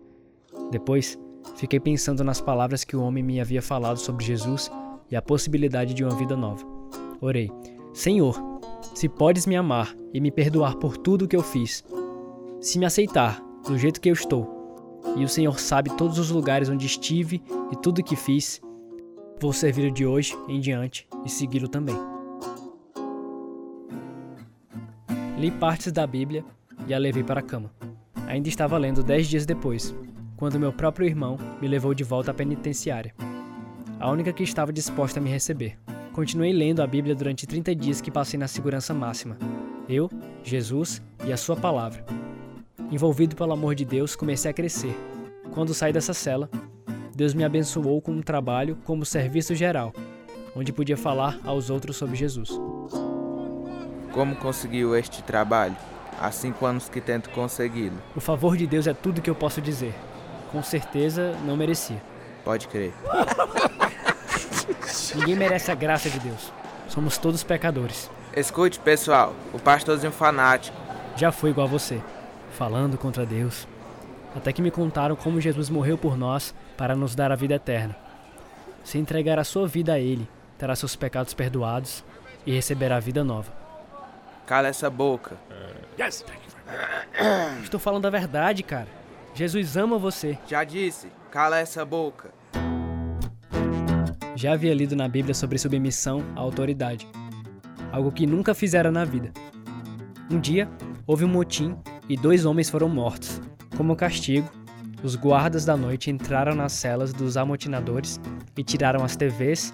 Depois, 0.72 1.20
fiquei 1.56 1.80
pensando 1.80 2.24
nas 2.24 2.40
palavras 2.40 2.84
que 2.84 2.96
o 2.96 3.02
homem 3.02 3.24
me 3.24 3.42
havia 3.42 3.62
falado 3.62 3.98
sobre 3.98 4.26
Jesus 4.26 4.72
e 5.10 5.16
a 5.16 5.22
possibilidade 5.22 5.94
de 5.94 6.04
uma 6.04 6.16
vida 6.16 6.38
nova. 6.38 6.66
Orei: 7.20 7.52
Senhor, 7.94 8.40
se 8.94 9.10
podes 9.10 9.46
me 9.46 9.56
amar 9.56 9.96
e 10.14 10.22
me 10.22 10.32
perdoar 10.32 10.76
por 10.76 10.98
tudo 10.98 11.26
o 11.26 11.28
que 11.28 11.36
eu 11.36 11.44
fiz, 11.44 11.84
se 12.62 12.78
me 12.78 12.86
aceitar 12.86 13.42
do 13.66 13.78
jeito 13.78 14.00
que 14.00 14.10
eu 14.10 14.14
estou, 14.14 14.59
e 15.16 15.24
o 15.24 15.30
Senhor 15.30 15.60
sabe 15.60 15.96
todos 15.98 16.18
os 16.18 16.30
lugares 16.30 16.70
onde 16.70 16.86
estive 16.86 17.42
e 17.72 17.76
tudo 17.76 18.00
o 18.00 18.04
que 18.04 18.16
fiz, 18.16 18.62
vou 19.40 19.54
servir 19.54 19.92
de 19.92 20.06
hoje 20.06 20.38
em 20.48 20.60
diante 20.60 21.08
e 21.26 21.30
segui-lo 21.30 21.68
também. 21.68 21.96
Li 25.38 25.52
partes 25.52 25.92
da 25.92 26.06
Bíblia 26.06 26.44
e 26.88 26.94
a 26.94 26.98
levei 26.98 27.24
para 27.24 27.40
a 27.40 27.44
cama. 27.44 27.72
Ainda 28.28 28.50
estava 28.50 28.78
lendo 28.78 29.04
dez 29.04 29.28
dias 29.28 29.46
depois, 29.46 29.96
quando 30.36 30.60
meu 30.60 30.72
próprio 30.72 31.08
irmão 31.08 31.38
me 31.62 31.68
levou 31.68 31.94
de 31.94 32.04
volta 32.04 32.32
à 32.32 32.34
penitenciária. 32.34 33.14
A 34.00 34.10
única 34.12 34.32
que 34.32 34.44
estava 34.44 34.72
disposta 34.72 35.20
a 35.20 35.24
me 35.24 35.30
receber. 35.30 35.78
Continuei 36.14 36.52
lendo 36.52 36.82
a 36.82 36.88
Bíblia 36.88 37.16
durante 37.16 37.48
30 37.48 37.76
dias 37.76 38.02
que 38.02 38.12
passei 38.12 38.40
na 38.40 38.48
segurança 38.48 38.94
máxima. 38.94 39.38
Eu, 39.88 40.10
Jesus 40.44 41.02
e 41.26 41.32
a 41.32 41.38
Sua 41.38 41.56
palavra. 41.56 42.06
Envolvido 42.92 43.36
pelo 43.36 43.54
amor 43.54 43.76
de 43.76 43.86
Deus, 43.86 44.16
comecei 44.16 44.50
a 44.50 44.54
crescer. 44.54 44.98
Quando 45.52 45.74
saí 45.76 45.94
dessa 45.94 46.14
cela, 46.14 46.50
Deus 47.16 47.36
me 47.36 47.44
abençoou 47.44 48.02
com 48.02 48.12
um 48.12 48.22
trabalho 48.22 48.78
como 48.84 49.06
serviço 49.06 49.54
geral, 49.54 49.94
onde 50.56 50.74
podia 50.74 50.98
falar 50.98 51.40
aos 51.44 51.70
outros 51.70 51.98
sobre 51.98 52.16
Jesus. 52.16 52.50
Como 54.12 54.36
conseguiu 54.36 54.96
este 54.96 55.22
trabalho? 55.22 55.76
Há 56.20 56.32
cinco 56.32 56.66
anos 56.66 56.90
que 56.90 57.00
tento 57.00 57.30
consegui-lo. 57.30 57.98
O 58.16 58.20
favor 58.20 58.58
de 58.58 58.66
Deus 58.66 58.88
é 58.88 58.94
tudo 58.94 59.22
que 59.22 59.30
eu 59.30 59.36
posso 59.36 59.62
dizer. 59.62 59.94
Com 60.52 60.64
certeza 60.64 61.36
não 61.46 61.56
merecia. 61.56 62.02
Pode 62.44 62.68
crer. 62.68 62.92
Ninguém 65.16 65.36
merece 65.36 65.72
a 65.72 65.76
graça 65.76 66.10
de 66.10 66.20
Deus. 66.20 66.52
Somos 66.88 67.20
todos 67.20 67.44
pecadores. 67.44 68.10
Escute, 68.36 68.80
pessoal, 68.80 69.36
o 69.54 69.60
pastorzinho 69.60 70.12
fanático. 70.12 70.76
Já 71.16 71.32
foi 71.32 71.52
igual 71.52 71.68
a 71.68 71.70
você, 71.70 72.02
falando 72.60 72.98
contra 72.98 73.26
Deus. 73.26 73.66
Até 74.36 74.52
que 74.52 74.62
me 74.62 74.70
contaram 74.70 75.16
como 75.16 75.40
Jesus 75.40 75.70
morreu 75.70 75.98
por 75.98 76.18
nós 76.18 76.54
para 76.76 76.94
nos 76.94 77.16
dar 77.16 77.32
a 77.32 77.36
vida 77.36 77.56
eterna. 77.56 77.96
Se 78.84 78.98
entregar 78.98 79.40
a 79.40 79.46
sua 79.46 79.66
vida 79.66 79.94
a 79.94 80.00
Ele, 80.00 80.28
terá 80.58 80.76
seus 80.76 80.94
pecados 80.94 81.34
perdoados 81.34 82.04
e 82.46 82.52
receberá 82.52 82.98
a 82.98 83.00
vida 83.00 83.24
nova. 83.24 83.50
Cala 84.46 84.68
essa 84.68 84.90
boca. 84.90 85.38
Yes. 85.98 86.26
Estou 87.64 87.80
falando 87.80 88.06
a 88.08 88.10
verdade, 88.10 88.62
cara. 88.62 88.90
Jesus 89.34 89.78
ama 89.78 89.98
você. 89.98 90.38
Já 90.46 90.66
disse, 90.66 91.08
cala 91.32 91.60
essa 91.60 91.86
boca. 91.86 92.30
Já 94.36 94.52
havia 94.52 94.74
lido 94.74 94.98
na 94.98 95.08
Bíblia 95.08 95.34
sobre 95.34 95.58
submissão 95.58 96.24
à 96.36 96.42
autoridade, 96.42 97.08
algo 97.90 98.12
que 98.12 98.28
nunca 98.28 98.54
fizera 98.54 98.92
na 98.92 99.06
vida. 99.06 99.32
Um 100.30 100.40
dia, 100.40 100.70
houve 101.08 101.24
um 101.24 101.30
motim 101.30 101.78
e 102.10 102.18
dois 102.18 102.44
homens 102.44 102.70
foram 102.70 102.90
mortos. 102.90 103.40
Como 103.78 103.96
castigo, 103.96 104.50
os 105.04 105.16
guardas 105.16 105.64
da 105.64 105.78
noite 105.78 106.10
entraram 106.10 106.56
nas 106.56 106.74
celas 106.74 107.14
dos 107.14 107.38
amotinadores 107.38 108.20
e 108.58 108.64
tiraram 108.64 109.04
as 109.04 109.16
TVs 109.16 109.74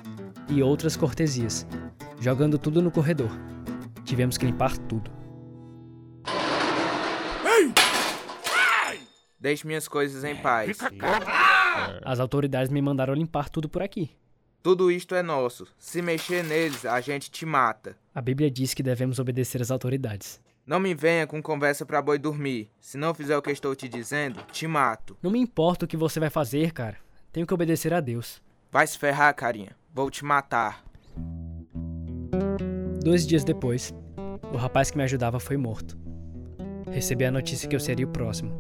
e 0.49 0.61
outras 0.61 0.95
cortesias, 0.95 1.65
jogando 2.19 2.59
tudo 2.59 2.81
no 2.81 2.91
corredor. 2.91 3.31
Tivemos 4.03 4.37
que 4.37 4.45
limpar 4.45 4.77
tudo. 4.77 5.09
Deixe 9.39 9.65
minhas 9.65 9.87
coisas 9.87 10.23
em 10.23 10.35
paz. 10.35 10.77
As 12.03 12.19
autoridades 12.19 12.71
me 12.71 12.81
mandaram 12.81 13.13
limpar 13.13 13.47
tudo 13.47 13.69
por 13.69 13.81
aqui. 13.81 14.09
Tudo 14.63 14.91
isto 14.91 15.13
é 15.13 15.21
nosso. 15.21 15.67
Se 15.77 16.01
mexer 16.01 16.43
neles, 16.43 16.83
a 16.85 16.99
gente 16.99 17.29
te 17.29 17.45
mata. 17.45 17.95
A 18.13 18.21
Bíblia 18.21 18.49
diz 18.49 18.73
que 18.73 18.81
devemos 18.81 19.19
obedecer 19.19 19.61
às 19.61 19.69
autoridades. 19.69 20.41
Não 20.65 20.79
me 20.79 20.95
venha 20.95 21.27
com 21.27 21.43
conversa 21.43 21.85
pra 21.85 22.01
boi 22.01 22.17
dormir. 22.17 22.71
Se 22.79 22.97
não 22.97 23.13
fizer 23.13 23.37
o 23.37 23.41
que 23.41 23.51
estou 23.51 23.75
te 23.75 23.87
dizendo, 23.87 24.41
te 24.51 24.65
mato. 24.65 25.15
Não 25.21 25.29
me 25.29 25.37
importa 25.37 25.85
o 25.85 25.87
que 25.87 25.95
você 25.95 26.19
vai 26.19 26.31
fazer, 26.31 26.71
cara. 26.71 26.97
Tenho 27.31 27.45
que 27.45 27.53
obedecer 27.53 27.93
a 27.93 27.99
Deus. 27.99 28.41
Vai 28.71 28.87
se 28.87 28.97
ferrar, 28.97 29.31
carinha. 29.35 29.75
Vou 29.93 30.09
te 30.09 30.25
matar. 30.25 30.83
Dois 32.99 33.27
dias 33.27 33.43
depois, 33.43 33.93
o 34.51 34.57
rapaz 34.57 34.89
que 34.89 34.97
me 34.97 35.03
ajudava 35.03 35.39
foi 35.39 35.55
morto. 35.55 35.95
Recebi 36.89 37.25
a 37.25 37.31
notícia 37.31 37.69
que 37.69 37.75
eu 37.75 37.79
seria 37.79 38.07
o 38.07 38.11
próximo. 38.11 38.57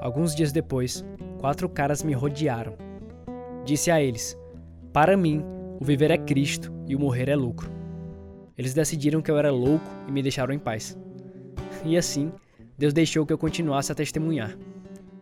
Alguns 0.00 0.34
dias 0.34 0.50
depois, 0.50 1.04
quatro 1.38 1.68
caras 1.68 2.02
me 2.02 2.14
rodearam. 2.14 2.74
Disse 3.66 3.90
a 3.90 4.00
eles: 4.00 4.34
Para 4.94 5.14
mim, 5.14 5.44
o 5.78 5.84
viver 5.84 6.10
é 6.10 6.16
Cristo 6.16 6.72
e 6.88 6.96
o 6.96 6.98
morrer 6.98 7.28
é 7.28 7.36
lucro. 7.36 7.75
Eles 8.56 8.72
decidiram 8.72 9.20
que 9.20 9.30
eu 9.30 9.38
era 9.38 9.50
louco 9.50 9.86
e 10.08 10.12
me 10.12 10.22
deixaram 10.22 10.54
em 10.54 10.58
paz. 10.58 10.98
E 11.84 11.96
assim, 11.96 12.32
Deus 12.78 12.92
deixou 12.92 13.26
que 13.26 13.32
eu 13.32 13.38
continuasse 13.38 13.92
a 13.92 13.94
testemunhar. 13.94 14.56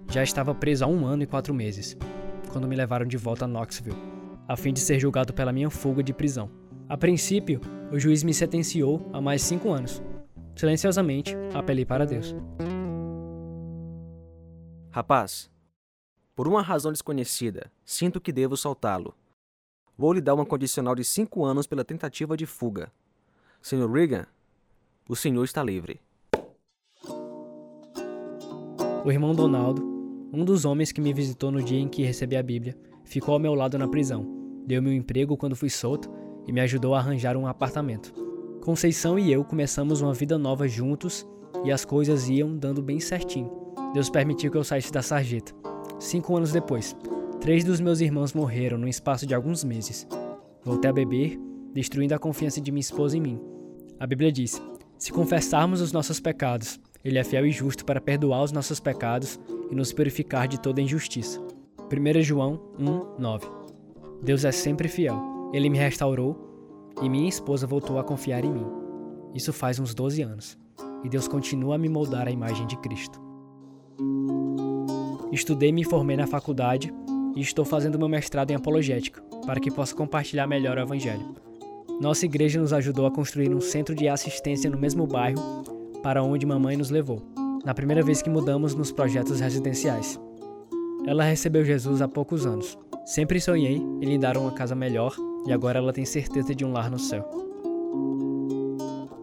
Já 0.09 0.23
estava 0.23 0.55
preso 0.55 0.85
há 0.85 0.87
um 0.87 1.05
ano 1.05 1.23
e 1.25 1.27
quatro 1.27 1.53
meses, 1.53 1.97
quando 2.53 2.68
me 2.68 2.77
levaram 2.77 3.07
de 3.07 3.16
volta 3.16 3.44
a 3.44 3.49
Knoxville, 3.49 3.97
a 4.47 4.57
fim 4.57 4.73
de 4.73 4.81
ser 4.81 5.01
julgado 5.01 5.33
pela 5.33 5.53
minha 5.53 5.70
fuga 5.70 6.03
de 6.03 6.12
prisão. 6.12 6.51
A 6.88 6.97
princípio, 6.97 7.61
o 7.90 7.99
juiz 7.99 8.23
me 8.23 8.33
sentenciou 8.33 9.11
a 9.12 9.20
mais 9.20 9.42
cinco 9.42 9.73
anos. 9.73 10.03
Silenciosamente, 10.55 11.35
apelei 11.53 11.85
para 11.85 12.07
Deus. 12.07 12.35
Rapaz, 14.90 15.51
por 16.37 16.47
uma 16.47 16.62
razão 16.62 16.92
desconhecida, 16.92 17.70
sinto 17.85 18.20
que 18.20 18.33
devo 18.33 18.57
soltá-lo. 18.57 19.14
Vou 19.99 20.12
lhe 20.12 20.20
dar 20.20 20.35
uma 20.35 20.47
condicional 20.47 20.94
de 20.94 21.03
cinco 21.03 21.44
anos 21.44 21.66
pela 21.66 21.85
tentativa 21.85 22.37
de 22.37 22.47
fuga. 22.47 22.92
Sr. 23.64 23.90
Regan, 23.90 24.27
o 25.09 25.16
senhor 25.16 25.42
está 25.42 25.62
livre. 25.62 25.98
O 29.03 29.11
irmão 29.11 29.35
Donaldo, 29.35 29.83
um 30.31 30.44
dos 30.44 30.66
homens 30.66 30.92
que 30.92 31.00
me 31.00 31.14
visitou 31.14 31.50
no 31.50 31.62
dia 31.62 31.81
em 31.81 31.88
que 31.88 32.03
recebi 32.03 32.37
a 32.37 32.42
Bíblia, 32.42 32.77
ficou 33.07 33.33
ao 33.33 33.40
meu 33.40 33.55
lado 33.55 33.79
na 33.79 33.88
prisão, 33.88 34.27
deu-me 34.66 34.90
um 34.90 34.92
emprego 34.92 35.35
quando 35.35 35.57
fui 35.57 35.70
solto 35.70 36.11
e 36.46 36.53
me 36.53 36.61
ajudou 36.61 36.94
a 36.94 36.98
arranjar 36.98 37.38
um 37.38 37.46
apartamento. 37.46 38.12
Conceição 38.62 39.18
e 39.18 39.33
eu 39.33 39.42
começamos 39.42 40.03
uma 40.03 40.12
vida 40.12 40.37
nova 40.37 40.68
juntos 40.68 41.27
e 41.64 41.72
as 41.72 41.87
coisas 41.87 42.29
iam 42.29 42.55
dando 42.55 42.83
bem 42.83 43.00
certinho. 43.00 43.50
Deus 43.94 44.11
permitiu 44.11 44.50
que 44.50 44.59
eu 44.59 44.64
saísse 44.64 44.92
da 44.92 45.00
sarjeta. 45.00 45.55
Cinco 45.98 46.37
anos 46.37 46.53
depois, 46.53 46.94
três 47.40 47.64
dos 47.64 47.81
meus 47.81 48.03
irmãos 48.03 48.35
morreram 48.35 48.77
no 48.77 48.87
espaço 48.87 49.27
de 49.27 49.35
alguns 49.35 49.64
meses. 49.64 50.07
Voltei 50.62 50.90
a 50.90 50.92
beber, 50.92 51.40
destruindo 51.72 52.14
a 52.14 52.18
confiança 52.18 52.61
de 52.61 52.70
minha 52.70 52.83
esposa 52.83 53.16
em 53.16 53.22
mim. 53.22 53.54
A 53.98 54.07
Bíblia 54.07 54.33
diz: 54.33 54.61
se 54.98 55.12
confessarmos 55.12 55.80
os 55.80 55.92
nossos 55.92 56.20
pecados, 56.20 56.80
Ele 57.04 57.18
é 57.18 57.24
fiel 57.24 57.46
e 57.46 57.50
justo 57.50 57.85
para 57.85 58.00
perdoar 58.00 58.42
os 58.42 58.52
nossos 58.52 58.80
pecados 58.80 59.38
e 59.70 59.74
nos 59.74 59.92
purificar 59.92 60.48
de 60.48 60.59
toda 60.59 60.80
injustiça. 60.80 61.40
1 61.92 62.22
João 62.22 62.61
1, 62.78 63.20
9 63.20 63.46
Deus 64.22 64.44
é 64.44 64.52
sempre 64.52 64.88
fiel. 64.88 65.50
Ele 65.52 65.68
me 65.68 65.78
restaurou 65.78 66.92
e 67.02 67.09
minha 67.09 67.28
esposa 67.28 67.66
voltou 67.66 67.98
a 67.98 68.04
confiar 68.04 68.44
em 68.44 68.52
mim. 68.52 68.66
Isso 69.35 69.52
faz 69.52 69.78
uns 69.78 69.94
12 69.94 70.22
anos. 70.22 70.59
E 71.02 71.09
Deus 71.09 71.28
continua 71.28 71.74
a 71.74 71.78
me 71.78 71.88
moldar 71.88 72.26
à 72.26 72.30
imagem 72.30 72.66
de 72.66 72.76
Cristo. 72.78 73.20
Estudei 75.30 75.68
e 75.68 75.72
me 75.72 75.85
formei 75.85 76.16
na 76.16 76.26
faculdade 76.26 76.92
e 77.37 77.40
estou 77.40 77.64
fazendo 77.64 77.98
meu 77.98 78.09
mestrado 78.09 78.50
em 78.50 78.54
apologética, 78.54 79.20
para 79.44 79.61
que 79.61 79.70
possa 79.70 79.94
compartilhar 79.94 80.46
melhor 80.46 80.78
o 80.78 80.80
Evangelho. 80.80 81.35
Nossa 82.00 82.24
igreja 82.24 82.61
nos 82.61 82.72
ajudou 82.72 83.07
a 83.07 83.11
construir 83.11 83.54
um 83.54 83.61
centro 83.61 83.94
de 83.94 84.09
assistência 84.09 84.68
no 84.68 84.78
mesmo 84.78 85.07
bairro 85.07 85.62
para 86.02 86.22
onde 86.22 86.44
mamãe 86.44 86.76
nos 86.76 86.90
levou, 86.90 87.22
na 87.64 87.72
primeira 87.72 88.02
vez 88.02 88.20
que 88.20 88.28
mudamos 88.28 88.74
nos 88.74 88.90
projetos 88.90 89.40
residenciais. 89.40 90.20
Ela 91.07 91.24
recebeu 91.24 91.64
Jesus 91.64 92.02
há 92.02 92.09
poucos 92.09 92.46
anos. 92.46 92.76
Sempre 93.07 93.40
sonhei 93.40 93.76
em 93.76 94.04
lhe 94.04 94.18
dar 94.18 94.37
uma 94.37 94.50
casa 94.50 94.74
melhor 94.74 95.14
e 95.46 95.52
agora 95.52 95.78
ela 95.78 95.92
tem 95.92 96.04
certeza 96.04 96.54
de 96.54 96.64
um 96.64 96.72
lar 96.72 96.90
no 96.90 96.98
céu. 96.98 97.28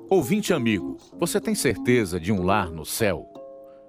Ouvinte 0.10 0.54
amigo, 0.54 0.98
você 1.20 1.40
tem 1.40 1.56
certeza 1.56 2.20
de 2.20 2.32
um 2.32 2.44
lar 2.44 2.72
no 2.72 2.86
céu? 2.86 3.28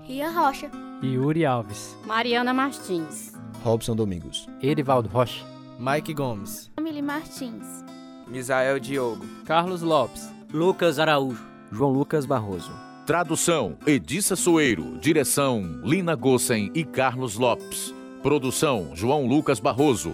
Ria 0.03 0.29
Rocha, 0.29 0.69
Yuri 1.03 1.43
Alves, 1.45 1.97
Mariana 2.05 2.53
Martins, 2.53 3.33
Robson 3.63 3.95
Domingos, 3.95 4.47
Erivaldo 4.61 5.09
Rocha, 5.09 5.43
Mike 5.77 6.13
Gomes, 6.13 6.71
Emily 6.77 7.01
Martins, 7.01 7.83
Misael 8.27 8.79
Diogo, 8.79 9.25
Carlos 9.45 9.81
Lopes, 9.81 10.31
Lucas 10.53 10.99
Araújo, 10.99 11.43
João 11.69 11.91
Lucas 11.91 12.25
Barroso. 12.25 12.71
Tradução: 13.05 13.77
Edissa 13.85 14.37
Soeiro. 14.37 14.97
Direção: 14.99 15.81
Lina 15.83 16.15
Gossen 16.15 16.71
e 16.73 16.85
Carlos 16.85 17.35
Lopes. 17.35 17.93
Produção: 18.23 18.91
João 18.93 19.27
Lucas 19.27 19.59
Barroso. 19.59 20.13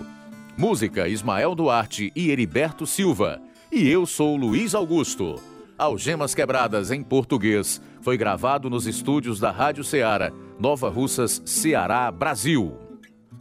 Música: 0.58 1.08
Ismael 1.08 1.54
Duarte 1.54 2.12
e 2.16 2.32
Heriberto 2.32 2.88
Silva. 2.88 3.40
E 3.72 3.88
eu 3.88 4.08
sou 4.08 4.36
Luiz 4.36 4.74
Augusto. 4.74 5.36
Algemas 5.78 6.34
Quebradas 6.34 6.90
em 6.90 7.04
Português 7.04 7.80
foi 8.02 8.18
gravado 8.18 8.68
nos 8.68 8.88
estúdios 8.88 9.40
da 9.40 9.52
Rádio 9.52 9.84
Ceará, 9.84 10.32
Nova 10.60 10.90
Russas, 10.90 11.42
Ceará, 11.46 12.12
Brasil. 12.12 12.91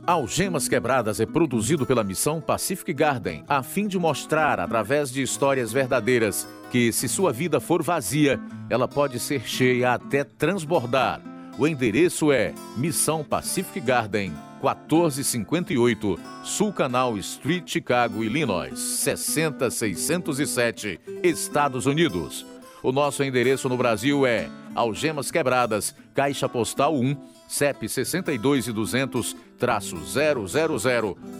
Algemas 0.06 0.66
Quebradas 0.66 1.20
é 1.20 1.26
produzido 1.26 1.84
pela 1.84 2.02
Missão 2.02 2.40
Pacific 2.40 2.90
Garden, 2.92 3.44
a 3.46 3.62
fim 3.62 3.86
de 3.86 3.98
mostrar, 3.98 4.58
através 4.58 5.12
de 5.12 5.22
histórias 5.22 5.72
verdadeiras, 5.72 6.48
que 6.70 6.90
se 6.90 7.08
sua 7.08 7.32
vida 7.32 7.60
for 7.60 7.82
vazia, 7.82 8.40
ela 8.68 8.88
pode 8.88 9.20
ser 9.20 9.46
cheia 9.46 9.92
até 9.92 10.24
transbordar. 10.24 11.20
O 11.58 11.66
endereço 11.66 12.32
é 12.32 12.54
Missão 12.76 13.22
Pacific 13.22 13.80
Garden, 13.80 14.32
1458, 14.62 16.18
Sul 16.42 16.72
Canal 16.72 17.18
Street, 17.18 17.70
Chicago, 17.70 18.24
Illinois, 18.24 18.78
60607, 18.78 20.98
Estados 21.22 21.84
Unidos. 21.86 22.46
O 22.82 22.92
nosso 22.92 23.22
endereço 23.22 23.68
no 23.68 23.76
Brasil 23.76 24.26
é 24.26 24.48
Algemas 24.74 25.30
Quebradas, 25.30 25.94
Caixa 26.14 26.48
Postal 26.48 26.96
1, 26.96 27.14
CEP 27.50 27.86
62 27.88 28.68
e 28.68 28.72
200, 28.72 29.34
traço 29.58 29.96
000, 29.96 30.46